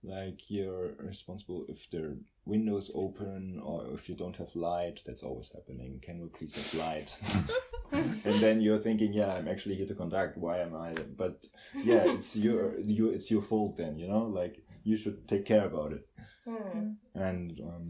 Like 0.05 0.49
you're 0.49 0.95
responsible 0.99 1.65
if 1.69 1.89
the 1.89 2.17
windows 2.45 2.91
open 2.93 3.59
or 3.63 3.93
if 3.93 4.09
you 4.09 4.15
don't 4.15 4.35
have 4.35 4.53
light. 4.55 5.01
That's 5.05 5.23
always 5.23 5.49
happening. 5.53 5.99
Can 6.01 6.19
we 6.21 6.27
please 6.27 6.55
have 6.55 6.73
light? 6.73 7.15
And 8.25 8.41
then 8.41 8.59
you're 8.61 8.79
thinking 8.87 9.13
yeah 9.13 9.31
i'm 9.35 9.47
actually 9.47 9.75
here 9.75 9.85
to 9.87 9.95
conduct. 9.95 10.37
Why 10.37 10.57
am 10.59 10.75
i 10.75 10.93
but 11.17 11.47
yeah 11.83 12.03
it's 12.15 12.35
your 12.35 12.79
you 12.79 13.09
it's 13.15 13.29
your 13.31 13.41
fault 13.41 13.77
then 13.77 13.97
you 13.99 14.07
know? 14.07 14.25
Like 14.41 14.55
you 14.83 14.95
should 14.97 15.27
take 15.27 15.45
care 15.45 15.65
about 15.65 15.93
it 15.93 16.03
Mm. 16.47 16.97
and 17.15 17.59
um, 17.61 17.89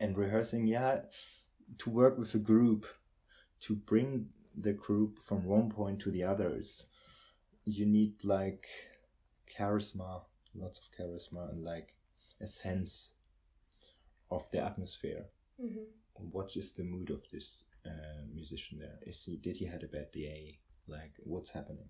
and 0.00 0.16
rehearsing 0.16 0.66
yeah 0.66 1.02
to 1.78 1.90
work 1.90 2.18
with 2.18 2.34
a 2.34 2.38
group 2.38 2.86
to 3.60 3.76
bring 3.76 4.28
the 4.56 4.72
group 4.72 5.18
from 5.20 5.44
one 5.44 5.70
point 5.70 6.00
to 6.00 6.10
the 6.10 6.24
others 6.24 6.84
you 7.66 7.86
need 7.86 8.14
like 8.24 8.66
charisma 9.56 10.22
lots 10.54 10.80
of 10.80 10.84
charisma 10.98 11.50
and 11.50 11.64
like 11.64 11.94
a 12.40 12.46
sense 12.46 13.12
of 14.30 14.44
the 14.52 14.58
atmosphere 14.62 15.24
Mhm. 15.60 15.86
what 16.14 16.56
is 16.56 16.72
the 16.72 16.84
mood 16.84 17.10
of 17.10 17.22
this 17.30 17.66
uh, 17.86 18.22
musician 18.32 18.78
there 18.78 18.98
is 19.06 19.22
he 19.22 19.36
did 19.36 19.56
he 19.56 19.66
had 19.66 19.82
a 19.82 19.88
bad 19.88 20.10
day 20.12 20.58
like 20.86 21.12
what's 21.24 21.50
happening 21.50 21.88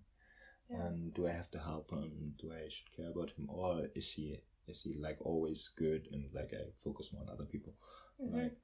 Yeah. 0.71 0.87
and 0.87 1.15
do 1.15 1.27
i 1.27 1.33
have 1.33 1.51
to 1.53 1.59
help 1.59 1.91
him 1.91 2.35
do 2.39 2.53
i 2.53 2.69
should 2.69 2.93
care 2.93 3.11
about 3.11 3.31
him 3.31 3.49
or 3.51 3.89
is 3.95 4.13
he 4.13 4.41
is 4.69 4.83
he 4.83 4.97
like 4.99 5.19
always 5.21 5.71
good 5.77 6.09
and 6.13 6.25
like 6.35 6.53
i 6.55 6.63
focus 6.85 7.11
more 7.13 7.23
on 7.23 7.29
other 7.29 7.45
people 7.45 7.73
Mhm. 8.21 8.35
like 8.35 8.57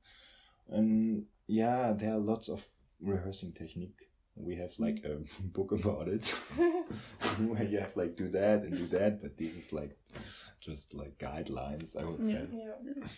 and 0.69 1.25
yeah 1.47 1.93
there 1.93 2.13
are 2.15 2.19
lots 2.33 2.49
of 2.49 2.65
rehearsing 3.01 3.53
technique 3.53 4.01
we 4.37 4.55
have 4.57 4.73
like 4.79 4.99
a 5.05 5.17
book 5.57 5.73
about 5.73 6.09
it 6.09 6.27
where 7.49 7.65
you 7.65 7.79
have 7.79 7.97
like 7.97 8.17
do 8.17 8.29
that 8.29 8.63
and 8.63 8.77
do 8.77 8.87
that 8.89 9.23
but 9.23 9.37
this 9.37 9.55
is 9.55 9.73
like 9.73 9.97
just 10.61 10.95
like 10.95 11.17
guidelines 11.19 11.97
i 11.97 12.05
would 12.05 12.25
say 12.25 12.47
Yeah. 12.53 12.75
Yeah. 12.85 13.09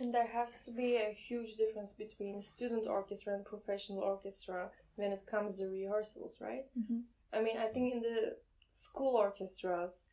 And 0.00 0.14
there 0.14 0.28
has 0.28 0.64
to 0.66 0.70
be 0.70 0.94
a 0.96 1.10
huge 1.10 1.56
difference 1.56 1.92
between 1.92 2.40
student 2.40 2.86
orchestra 2.86 3.34
and 3.34 3.44
professional 3.44 3.98
orchestra 4.12 4.70
when 4.94 5.10
it 5.10 5.26
comes 5.26 5.56
to 5.56 5.66
rehearsals, 5.66 6.40
right? 6.40 6.66
Mhm. 6.80 7.02
I 7.32 7.38
mean, 7.42 7.58
I 7.58 7.66
think 7.72 7.94
in 7.94 8.00
the 8.08 8.36
school 8.72 9.16
orchestras, 9.16 10.10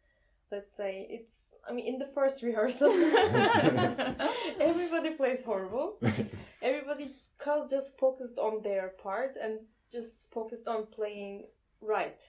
let's 0.51 0.75
say 0.75 1.07
it's, 1.09 1.53
I 1.67 1.73
mean, 1.73 1.87
in 1.87 1.99
the 1.99 2.05
first 2.05 2.41
rehearsal, 2.47 2.91
everybody 4.59 5.11
plays 5.11 5.43
horrible. 5.43 5.97
Everybody 6.61 7.11
cause 7.37 7.69
just 7.69 7.97
focused 7.97 8.37
on 8.37 8.61
their 8.63 8.89
part 9.01 9.37
and 9.41 9.59
just 9.91 10.31
focused 10.31 10.67
on 10.67 10.87
playing 10.87 11.45
right, 11.81 12.21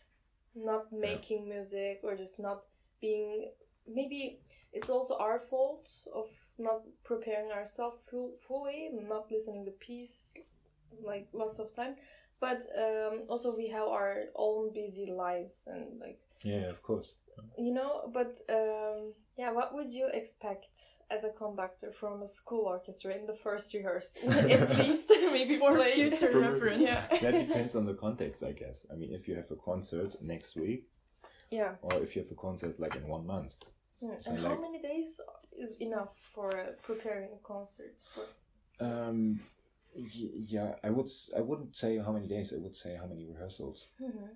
not 0.55 0.93
making 0.93 1.49
music 1.49 2.01
or 2.03 2.17
just 2.17 2.39
not 2.39 2.63
being. 3.01 3.51
Maybe 3.89 4.41
it's 4.73 4.91
also 4.91 5.17
our 5.19 5.39
fault 5.39 5.89
of 6.15 6.29
not 6.59 6.83
preparing 7.05 7.53
ourselves 7.53 8.07
full, 8.11 8.33
fully, 8.47 8.91
not 8.93 9.31
listening 9.31 9.65
the 9.65 9.71
piece 9.73 10.35
like 11.05 11.29
lots 11.33 11.59
of 11.59 11.75
time. 11.75 11.97
But 12.41 12.63
um, 12.77 13.23
also 13.29 13.57
we 13.57 13.69
have 13.69 13.89
our 13.89 14.25
own 14.35 14.73
busy 14.75 15.07
lives 15.07 15.67
and 15.67 15.99
like 16.01 16.19
yeah 16.43 16.69
of 16.69 16.83
course 16.83 17.15
you 17.59 17.73
know 17.73 17.93
but 18.19 18.33
um 18.59 19.13
yeah 19.37 19.51
what 19.59 19.75
would 19.75 19.91
you 19.93 20.07
expect 20.21 20.71
as 21.11 21.25
a 21.25 21.31
conductor 21.31 21.91
from 21.93 22.23
a 22.23 22.29
school 22.29 22.65
orchestra 22.75 23.11
in 23.15 23.25
the 23.27 23.35
first 23.45 23.73
rehearsal 23.75 24.31
at 24.33 24.69
least 24.79 25.09
maybe 25.37 25.59
For 25.59 25.75
play 25.75 25.93
future 25.95 26.29
Probably- 26.29 26.49
reference. 26.53 26.83
Yeah. 26.83 27.07
that 27.23 27.33
depends 27.47 27.75
on 27.77 27.85
the 27.87 27.95
context 27.95 28.43
i 28.43 28.53
guess 28.53 28.79
i 28.93 28.95
mean 29.01 29.13
if 29.13 29.23
you 29.29 29.35
have 29.41 29.51
a 29.51 29.57
concert 29.71 30.11
next 30.23 30.57
week 30.57 30.83
yeah 31.51 31.73
or 31.83 31.93
if 32.05 32.09
you 32.17 32.23
have 32.23 32.31
a 32.31 32.41
concert 32.47 32.75
like 32.85 32.95
in 32.97 33.07
one 33.17 33.27
month 33.27 33.55
Mm, 34.03 34.23
So, 34.23 34.31
and 34.31 34.41
how 34.41 34.51
like- 34.51 34.61
many 34.61 34.81
days 34.83 35.09
is 35.65 35.71
enough 35.81 36.13
for 36.35 36.49
uh, 36.55 36.65
preparing 36.89 37.31
a 37.33 37.41
concert? 37.53 37.97
For 38.15 38.25
Um, 38.89 39.41
y- 39.95 40.35
yeah, 40.55 40.71
I 40.85 40.91
would. 40.91 41.07
s- 41.07 41.31
I 41.35 41.41
wouldn't 41.49 41.75
say 41.83 41.93
how 42.07 42.13
many 42.13 42.29
days. 42.37 42.53
I 42.53 42.59
would 42.65 42.77
say 42.77 42.93
how 43.01 43.07
many 43.13 43.25
rehearsals. 43.33 43.79
Mhm. 44.09 44.29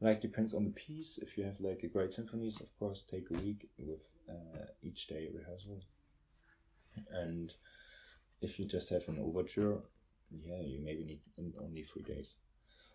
Like 0.00 0.20
depends 0.20 0.54
on 0.54 0.64
the 0.64 0.70
piece. 0.70 1.18
If 1.18 1.36
you 1.36 1.44
have 1.44 1.60
like 1.60 1.82
a 1.82 1.88
great 1.88 2.12
symphonies, 2.12 2.60
of 2.60 2.68
course, 2.78 3.02
take 3.10 3.30
a 3.30 3.34
week 3.34 3.68
with 3.78 4.00
uh, 4.28 4.66
each 4.82 5.06
day 5.08 5.28
rehearsal. 5.32 5.82
And 7.10 7.54
if 8.42 8.58
you 8.58 8.64
just 8.66 8.90
have 8.90 9.08
an 9.08 9.18
overture, 9.18 9.78
yeah, 10.30 10.60
you 10.60 10.80
maybe 10.80 11.04
need 11.04 11.54
only 11.60 11.84
three 11.84 12.02
days. 12.02 12.36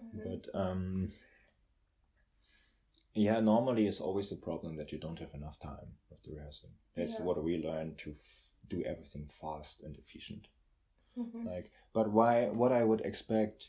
Mhm. 0.04 0.24
But 0.24 0.56
um, 0.60 1.12
yeah, 3.16 3.40
normally 3.40 3.88
it's 3.88 4.02
always 4.02 4.30
the 4.30 4.36
problem 4.36 4.76
that 4.78 4.92
you 4.92 4.98
don't 4.98 5.20
have 5.20 5.34
enough 5.34 5.60
time 5.60 5.98
with 6.10 6.22
the 6.24 6.32
rehearsing. 6.34 6.72
That's 6.96 7.20
Yeah. 7.20 7.26
what 7.26 7.44
we 7.44 7.58
learn 7.58 7.96
to 7.98 8.12
f- 8.12 8.54
do 8.68 8.82
everything 8.84 9.28
fast 9.28 9.82
and 9.82 9.98
efficient. 9.98 10.48
Mhm. 11.18 11.46
Like, 11.46 11.72
but 11.94 12.12
why? 12.12 12.50
What 12.50 12.72
I 12.72 12.84
would 12.84 13.02
expect? 13.02 13.68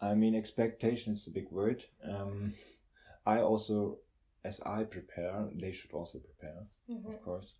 I 0.00 0.14
mean, 0.14 0.34
expectation 0.34 1.12
is 1.12 1.26
a 1.26 1.30
big 1.30 1.50
word. 1.50 1.84
Um, 2.04 2.54
I 3.26 3.40
also, 3.40 3.98
as 4.44 4.60
I 4.60 4.84
prepare, 4.84 5.48
they 5.54 5.72
should 5.72 5.92
also 5.92 6.18
prepare, 6.18 6.66
Mhm. 6.88 7.06
of 7.14 7.22
course, 7.22 7.54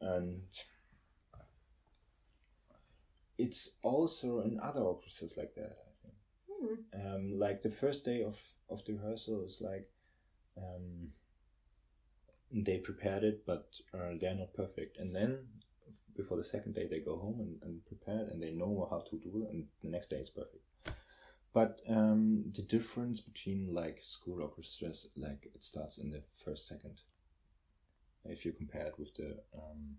and 0.00 0.42
it's 3.38 3.76
also 3.82 4.40
in 4.40 4.60
other 4.60 4.80
orchestras 4.80 5.36
like 5.36 5.54
that. 5.54 5.76
I 5.86 5.92
think 6.02 6.14
Mhm. 6.48 7.06
um, 7.06 7.38
like 7.38 7.62
the 7.62 7.70
first 7.70 8.04
day 8.04 8.22
of 8.22 8.38
of 8.70 8.84
the 8.84 8.94
rehearsal 8.94 9.44
is 9.44 9.60
like 9.60 9.90
um, 10.56 11.12
they 12.50 12.78
prepared 12.78 13.24
it 13.24 13.44
but 13.44 13.80
uh, 13.92 14.12
they're 14.20 14.34
not 14.34 14.54
perfect 14.54 14.96
and 14.98 15.14
then 15.14 15.46
before 16.16 16.36
the 16.38 16.44
second 16.44 16.74
day 16.74 16.86
they 16.86 17.00
go 17.00 17.18
home 17.18 17.40
and, 17.40 17.62
and 17.62 17.84
prepare 17.86 18.20
it 18.22 18.32
and 18.32 18.42
they 18.42 18.52
know 18.52 18.86
how 18.90 19.00
to 19.00 19.18
do 19.18 19.42
it 19.42 19.50
and 19.50 19.66
the 19.82 19.88
next 19.88 20.08
day 20.10 20.16
is 20.16 20.30
perfect 20.30 20.64
but 21.54 21.80
um, 21.88 22.44
the 22.54 22.62
difference 22.62 23.20
between 23.20 23.72
like 23.72 23.98
school 24.02 24.42
orchestras 24.42 25.06
like 25.16 25.48
it 25.54 25.64
starts 25.64 25.96
in 25.98 26.10
the 26.10 26.22
first 26.44 26.68
second 26.68 27.00
if 28.26 28.44
you 28.44 28.52
compare 28.52 28.86
it 28.86 28.98
with 28.98 29.14
the 29.14 29.36
um, 29.54 29.96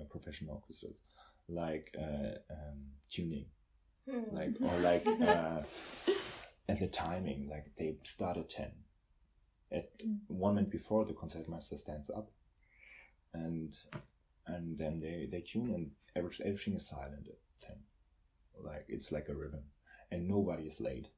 uh, 0.00 0.04
professional 0.04 0.54
orchestras 0.56 0.96
like 1.48 1.94
uh, 1.98 2.36
um, 2.50 2.78
tuning. 3.10 3.46
Mhm. 4.08 4.32
like 4.32 4.54
or 4.60 4.78
like 4.80 5.06
uh, 5.32 5.62
at 6.68 6.80
the 6.80 6.88
timing 6.88 7.48
like 7.48 7.66
they 7.76 7.94
start 8.02 8.36
at 8.36 8.48
10 8.48 8.72
at 9.70 9.90
one 10.26 10.56
minute 10.56 10.70
before 10.70 11.04
the 11.04 11.12
concertmaster 11.12 11.76
stands 11.76 12.10
up 12.10 12.30
and 13.32 13.78
and 14.46 14.76
then 14.76 14.98
they 15.00 15.28
they 15.30 15.40
tune 15.40 15.70
and 15.72 15.90
everything 16.16 16.74
is 16.74 16.86
silent 16.86 17.28
at 17.28 17.68
10 17.68 17.76
like 18.64 18.84
it's 18.88 19.12
like 19.12 19.28
a 19.28 19.34
rhythm 19.34 19.62
and 20.12 20.28
nobody 20.28 20.64
is 20.72 20.80
late 20.80 21.08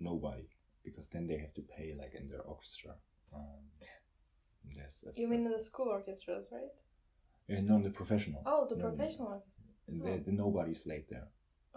nobody 0.00 0.48
because 0.84 1.06
then 1.12 1.26
they 1.26 1.38
have 1.44 1.52
to 1.54 1.62
pay 1.76 1.94
like 2.02 2.14
in 2.20 2.28
their 2.28 2.42
orchestra 2.52 2.92
um, 3.34 3.62
yes 4.76 5.04
You 5.16 5.28
mean 5.28 5.44
in 5.46 5.52
the 5.52 5.58
school 5.58 5.88
orchestras, 5.88 6.48
right? 6.52 6.74
uh, 7.58 7.62
no 7.62 7.82
the 7.82 7.90
professional 8.00 8.42
Oh, 8.46 8.66
the 8.70 8.76
No, 8.76 8.84
no, 8.84 8.90
no. 8.90 8.96
professional 8.96 9.28
orchestra. 9.36 9.64
And 9.88 9.96
the, 10.04 10.12
the 10.26 10.32
nobody's 10.44 10.86
late 10.92 11.08
there 11.08 11.28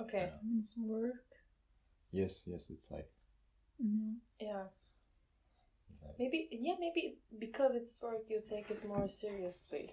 Okay. 0.03 0.25
Yeah. 0.29 0.57
It's 0.59 0.73
work. 0.77 1.25
yes 2.11 2.33
yes 2.51 2.63
it's 2.73 2.87
like, 2.95 3.09
Mhm. 3.85 4.13
Yeah. 4.39 4.65
like 6.03 6.17
Maybe. 6.19 6.39
Yeah. 6.51 6.75
Maybe 6.85 7.03
because 7.45 7.71
it's 7.79 7.93
work, 8.01 8.23
you 8.29 8.39
take 8.53 8.67
it 8.75 8.81
more 8.87 9.07
seriously. 9.23 9.85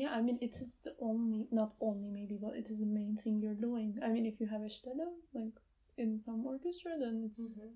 Yeah, 0.00 0.10
I 0.18 0.20
mean, 0.26 0.38
it 0.48 0.54
is 0.60 0.70
the 0.84 0.94
only, 1.00 1.46
not 1.60 1.72
only 1.80 2.10
maybe, 2.18 2.36
but 2.44 2.54
it 2.60 2.66
is 2.72 2.78
the 2.80 2.86
main 3.00 3.16
thing 3.22 3.40
you're 3.40 3.54
doing. 3.68 3.90
I 4.06 4.08
mean, 4.14 4.26
if 4.26 4.36
you 4.40 4.46
have 4.54 4.62
a 4.62 4.68
stella, 4.68 5.08
like 5.32 5.56
in 5.98 6.18
some 6.18 6.46
orchestra, 6.46 6.92
then 6.98 7.24
it's 7.26 7.40
Mhm. 7.58 7.70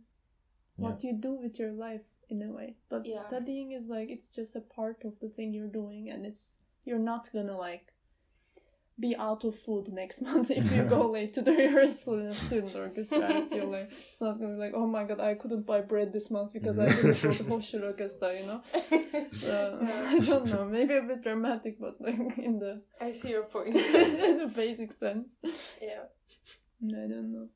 what 0.76 1.02
you 1.04 1.12
do 1.12 1.32
with 1.34 1.58
your 1.58 1.72
life 1.72 2.04
in 2.28 2.42
a 2.42 2.50
way. 2.52 2.76
But 2.88 3.06
Yeah. 3.06 3.26
studying 3.26 3.72
is 3.72 3.88
like, 3.88 4.08
it's 4.10 4.34
just 4.34 4.56
a 4.56 4.60
part 4.60 5.04
of 5.04 5.18
the 5.20 5.28
thing 5.28 5.52
you're 5.52 5.66
doing, 5.82 6.10
and 6.10 6.24
it's, 6.26 6.58
you're 6.84 6.98
not 7.12 7.32
gonna 7.32 7.56
like 7.56 7.92
be 8.98 9.16
out 9.16 9.44
of 9.44 9.58
food 9.58 9.88
next 9.88 10.20
month 10.28 10.50
if 10.50 10.70
you 10.70 10.84
go 10.84 11.10
late 11.16 11.32
to 11.34 11.40
the 11.42 11.52
rehearsal 11.52 12.18
in 12.18 12.26
a 12.26 12.34
student 12.34 12.74
orchestra. 12.76 13.26
I 13.38 13.48
feel 13.48 13.68
like 13.70 13.90
it's 13.92 14.20
not 14.20 14.38
gonna 14.38 14.54
be 14.54 14.60
like, 14.60 14.74
oh 14.74 14.86
my 14.86 15.04
god, 15.04 15.20
I 15.20 15.34
couldn't 15.34 15.62
buy 15.66 15.80
bread 15.80 16.12
this 16.12 16.30
month 16.30 16.52
because 16.52 16.78
I 16.78 16.86
didn't 16.86 17.22
go 17.22 17.32
to 17.32 17.44
Hochschul 17.50 17.82
Orchestra, 17.84 18.38
you 18.38 18.46
know? 18.46 18.62
Uh, 18.74 19.78
Yeah. 19.88 20.04
I 20.14 20.18
don't 20.20 20.48
know, 20.50 20.64
maybe 20.66 20.94
a 20.96 21.02
bit 21.02 21.22
dramatic, 21.22 21.78
but 21.80 21.98
like 22.00 22.36
in 22.38 22.58
the 22.58 22.82
I 23.00 23.10
see 23.10 23.30
your 23.30 23.44
point. 23.44 23.74
in 23.76 24.38
the 24.38 24.52
basic 24.54 24.92
sense. 24.92 25.36
yeah. 25.80 26.04
I 26.82 27.06
don't 27.12 27.32
know. 27.32 27.48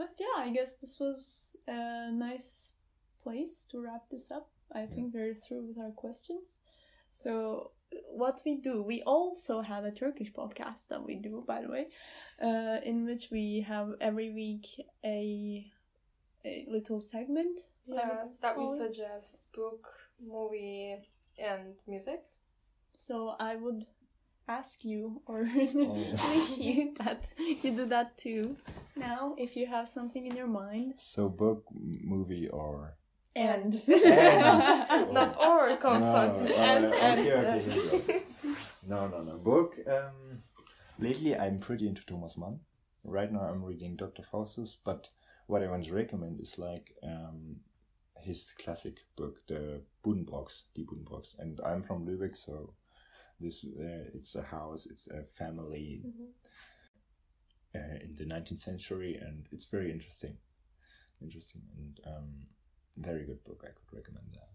But 0.00 0.14
yeah, 0.18 0.44
I 0.46 0.48
guess 0.48 0.76
this 0.76 0.98
was 0.98 1.56
a 1.68 2.10
nice 2.10 2.70
place 3.22 3.68
to 3.70 3.82
wrap 3.82 4.08
this 4.10 4.30
up. 4.30 4.48
I 4.74 4.86
think 4.86 5.12
we're 5.12 5.34
through 5.34 5.66
with 5.66 5.78
our 5.78 5.90
questions. 5.90 6.56
So, 7.12 7.72
what 8.08 8.40
we 8.46 8.56
do, 8.56 8.82
we 8.82 9.02
also 9.02 9.60
have 9.60 9.84
a 9.84 9.90
Turkish 9.90 10.32
podcast 10.32 10.88
that 10.88 11.04
we 11.04 11.16
do, 11.16 11.44
by 11.46 11.60
the 11.60 11.68
way, 11.68 11.88
uh, 12.42 12.78
in 12.82 13.04
which 13.04 13.28
we 13.30 13.62
have 13.68 13.90
every 14.00 14.30
week 14.30 14.68
a, 15.04 15.66
a 16.46 16.64
little 16.66 17.00
segment. 17.02 17.60
Yeah. 17.86 18.22
That 18.40 18.56
we 18.56 18.64
it. 18.64 18.78
suggest 18.78 19.52
book, 19.52 19.86
movie, 20.18 20.96
and 21.38 21.74
music. 21.86 22.22
So, 22.94 23.34
I 23.38 23.56
would 23.56 23.84
ask 24.58 24.84
you 24.84 25.22
or 25.26 25.40
Oh. 25.56 26.30
wish 26.30 26.58
you 26.58 26.94
that 26.98 27.22
you 27.62 27.70
do 27.80 27.86
that 27.86 28.18
too. 28.18 28.56
Now, 28.96 29.34
if 29.38 29.56
you 29.56 29.66
have 29.66 29.88
something 29.88 30.26
in 30.26 30.34
your 30.36 30.48
mind, 30.62 30.94
so 30.98 31.28
book 31.28 31.64
movie 32.14 32.48
or 32.48 32.96
and 33.36 33.74
And. 33.88 35.12
Not 35.14 35.30
or 35.40 35.76
Konstantin. 35.76 36.46
No, 36.46 36.54
and 36.54 36.84
and. 36.84 37.20
okay, 37.20 37.32
okay, 37.32 37.70
here 37.70 37.88
we 37.92 37.98
go. 37.98 38.20
No, 38.88 39.06
no, 39.08 39.22
no. 39.22 39.34
Book. 39.38 39.76
Um, 39.86 40.42
lately, 40.98 41.36
I'm 41.36 41.58
pretty 41.60 41.86
into 41.86 42.02
Thomas 42.06 42.36
Mann. 42.36 42.58
Right 43.04 43.30
now, 43.32 43.42
I'm 43.50 43.62
reading 43.64 43.96
Dr. 43.96 44.24
Faustus, 44.30 44.76
but 44.84 45.08
what 45.46 45.62
I 45.62 45.68
want 45.68 45.84
to 45.84 45.94
recommend 45.94 46.40
is 46.40 46.58
like 46.58 46.94
um, 47.02 47.56
his 48.18 48.52
classic 48.62 48.96
book, 49.16 49.36
the 49.46 49.82
Buddenbrooks, 50.04 50.62
Die 50.74 50.82
Buddenbrooks. 50.82 51.38
And 51.38 51.60
I'm 51.64 51.82
from 51.82 52.06
Lübeck, 52.06 52.36
so 52.36 52.74
this 53.40 53.64
uh, 53.64 54.04
it's 54.14 54.34
a 54.34 54.42
house, 54.42 54.86
it's 54.90 55.08
a 55.08 55.24
family 55.38 56.02
Mhm. 56.06 56.30
uh, 57.74 57.96
in 58.04 58.14
the 58.16 58.24
19th 58.24 58.60
century, 58.60 59.16
and 59.16 59.46
it's 59.52 59.66
very 59.66 59.90
interesting. 59.90 60.36
Interesting 61.22 61.62
and 61.76 62.00
um, 62.06 62.28
very 62.96 63.24
good 63.24 63.42
book. 63.44 63.62
I 63.64 63.68
could 63.76 63.96
recommend 63.98 64.26
that. 64.34 64.50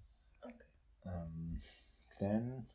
Okay. 0.48 0.66
Um, 1.16 1.60
then 2.20 2.66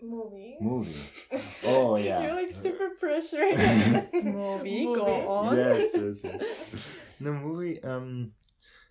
Movie. 0.00 0.56
movie. 0.60 0.94
Oh 1.64 1.96
yeah. 1.96 2.22
You're 2.22 2.34
like 2.34 2.50
super 2.52 2.90
pressured. 3.00 3.56
Movie, 4.12 4.84
go 4.84 5.04
Movie. 5.06 5.26
on. 5.26 5.56
yes, 5.56 5.90
yes, 5.94 6.20
yes. 6.24 6.86
No 7.20 7.32
movie. 7.32 7.82
Um, 7.82 8.32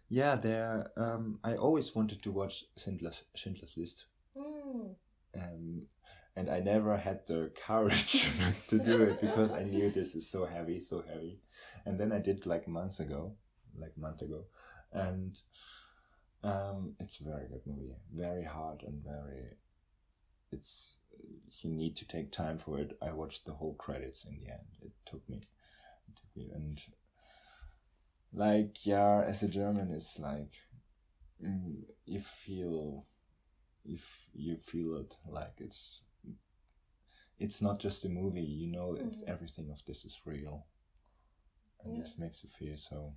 yeah, 0.09 0.35
there. 0.35 0.91
Um, 0.97 1.39
I 1.43 1.55
always 1.55 1.95
wanted 1.95 2.21
to 2.23 2.31
watch 2.31 2.65
Schindler's 2.77 3.23
Schindler's 3.35 3.77
List. 3.77 4.05
Mm. 4.35 4.95
Um, 5.35 5.81
and 6.37 6.51
I 6.51 6.59
never 6.59 6.95
had 6.95 7.25
the 7.25 7.49
courage 7.65 8.29
to 8.67 8.77
do 8.77 9.01
it 9.01 9.19
because 9.19 9.51
I 9.51 9.63
knew 9.63 9.89
this 9.89 10.13
is 10.13 10.29
so 10.29 10.45
heavy, 10.45 10.83
so 10.87 11.03
heavy. 11.11 11.39
And 11.83 11.99
then 11.99 12.11
I 12.11 12.19
did 12.19 12.45
like 12.45 12.67
months 12.67 12.99
ago, 12.99 13.33
like 13.75 13.97
month 13.97 14.21
ago, 14.21 14.43
and 14.93 15.35
um, 16.43 16.93
it's 16.99 17.19
a 17.19 17.23
very 17.23 17.47
good 17.47 17.65
movie. 17.65 17.95
Very 18.15 18.43
hard 18.43 18.83
and 18.83 19.03
very. 19.03 19.57
It's 20.51 20.97
you 21.63 21.71
need 21.71 21.95
to 21.97 22.07
take 22.07 22.31
time 22.31 22.59
for 22.59 22.77
it. 22.77 22.95
I 23.01 23.13
watched 23.13 23.45
the 23.45 23.53
whole 23.53 23.73
credits 23.73 24.23
in 24.23 24.37
the 24.39 24.51
end. 24.51 24.67
It 24.83 24.91
took 25.07 25.27
me, 25.27 25.37
it 25.37 26.15
took 26.15 26.37
me, 26.37 26.51
and 26.53 26.79
like 28.31 28.85
yeah, 28.85 29.23
as 29.25 29.41
a 29.41 29.47
German, 29.47 29.91
it's 29.91 30.19
like 30.19 30.53
mm, 31.43 31.81
you 32.05 32.21
feel 32.45 33.07
if 33.83 34.05
you 34.35 34.55
feel 34.57 34.97
it 34.97 35.15
like 35.27 35.55
it's 35.57 36.03
it's 37.39 37.61
not 37.61 37.79
just 37.79 38.05
a 38.05 38.09
movie 38.09 38.41
you 38.41 38.67
know 38.67 38.95
Mhm. 38.97 39.23
everything 39.27 39.69
of 39.71 39.83
this 39.85 40.05
is 40.05 40.19
real 40.25 40.65
and 41.83 41.93
Yeah. 41.95 42.01
this 42.01 42.17
makes 42.17 42.43
you 42.43 42.49
feel 42.49 42.77
so 42.77 43.15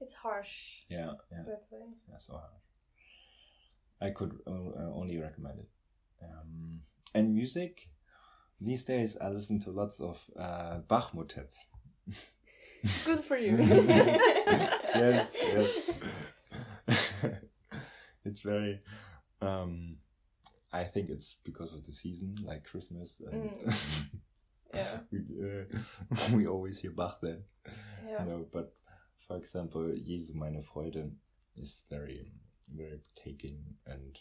It's 0.00 0.14
harsh. 0.14 0.84
yeah 0.88 1.12
yeah, 1.32 1.42
That 1.44 1.66
way. 1.70 1.86
yeah 2.08 2.18
so 2.18 2.32
hard 2.34 2.52
i 4.00 4.10
could 4.10 4.32
uh, 4.46 4.50
uh, 4.52 4.92
only 4.94 5.18
recommend 5.18 5.58
it 5.60 5.68
um, 6.22 6.80
and 7.14 7.34
music 7.34 7.90
these 8.60 8.84
days 8.84 9.16
i 9.20 9.28
listen 9.28 9.58
to 9.60 9.70
lots 9.70 10.00
of 10.00 10.22
uh, 10.38 10.78
bach 10.88 11.14
motets 11.14 11.66
Good 13.04 13.24
for 13.24 13.36
you. 13.36 13.56
yes 15.02 15.36
yes 15.54 15.70
it's 18.24 18.40
very 18.42 18.80
um 19.42 19.96
I 20.72 20.84
think 20.84 21.08
it's 21.10 21.36
because 21.44 21.72
of 21.72 21.84
the 21.84 21.92
season, 21.92 22.36
like 22.44 22.64
Christmas. 22.64 23.16
And 23.30 23.50
Yeah. 24.74 24.98
we, 25.10 25.18
uh, 25.20 25.64
we 26.36 26.46
always 26.46 26.78
hear 26.78 26.90
Bach 26.90 27.20
then. 27.22 27.42
Yeah. 28.06 28.24
No, 28.24 28.46
but 28.52 28.74
for 29.26 29.36
example, 29.38 29.90
Jesu 29.96 30.34
meine 30.34 30.62
Freude 30.62 31.10
is 31.56 31.84
very, 31.90 32.32
very 32.76 33.00
taking 33.14 33.58
and 33.86 34.18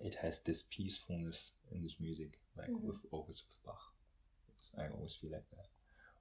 it 0.00 0.16
has 0.16 0.40
this 0.40 0.64
peacefulness 0.68 1.52
in 1.70 1.82
this 1.82 1.96
music, 2.00 2.38
like 2.58 2.68
Mhm. 2.70 2.82
with 2.82 2.96
always 3.10 3.42
with 3.48 3.62
Bach. 3.64 3.94
It's, 4.58 4.70
I 4.76 4.88
always 4.88 5.14
feel 5.14 5.30
like 5.32 5.48
that. 5.50 5.68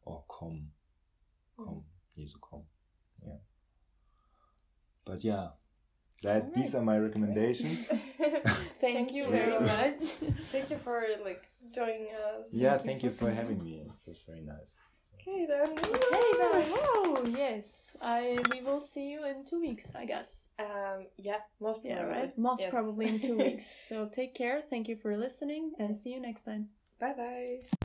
Or 0.05 0.23
come, 0.29 0.71
Komm, 1.57 1.83
Jesu 2.15 2.37
come. 2.39 2.63
Yeah. 3.25 3.37
But 5.05 5.23
yeah, 5.23 5.49
that 6.23 6.53
these 6.53 6.75
are 6.75 6.81
my 6.81 6.97
recommendations. 6.97 7.87
Thank, 8.81 9.11
you 9.13 9.29
very 9.29 9.59
much. 9.75 10.03
Thank 10.51 10.69
you 10.69 10.77
for 10.83 11.03
like 11.23 11.43
joining 11.73 12.07
us. 12.27 12.47
yeah, 12.51 12.77
thank 12.77 13.03
you 13.03 13.11
for 13.11 13.29
having 13.31 13.63
me. 13.63 13.81
It 13.85 13.91
was 14.05 14.19
very 14.27 14.41
nice. 14.41 14.69
Okay 15.21 15.45
then. 15.45 15.71
okay 15.77 16.31
then, 16.41 16.65
oh 16.73 17.23
yes, 17.37 17.95
I 18.01 18.39
we 18.51 18.61
will 18.61 18.79
see 18.79 19.07
you 19.11 19.23
in 19.25 19.45
two 19.45 19.59
weeks, 19.59 19.93
I 19.95 20.05
guess. 20.05 20.47
Um. 20.59 21.05
Yeah. 21.17 21.41
Most 21.59 21.81
probably 21.81 21.89
Yeah, 21.91 22.03
probably. 22.05 22.21
right. 22.21 22.37
Most 22.37 22.61
Yes. 22.61 22.71
probably 22.71 23.05
in 23.07 23.19
two 23.19 23.37
weeks. 23.45 23.65
So 23.87 24.07
take 24.07 24.33
care. 24.33 24.63
Thank 24.67 24.87
you 24.87 24.95
for 24.95 25.15
listening, 25.15 25.73
and 25.77 25.95
see 25.95 26.11
you 26.13 26.19
next 26.19 26.43
time. 26.43 26.69
Bye 26.99 27.13
bye. 27.13 27.77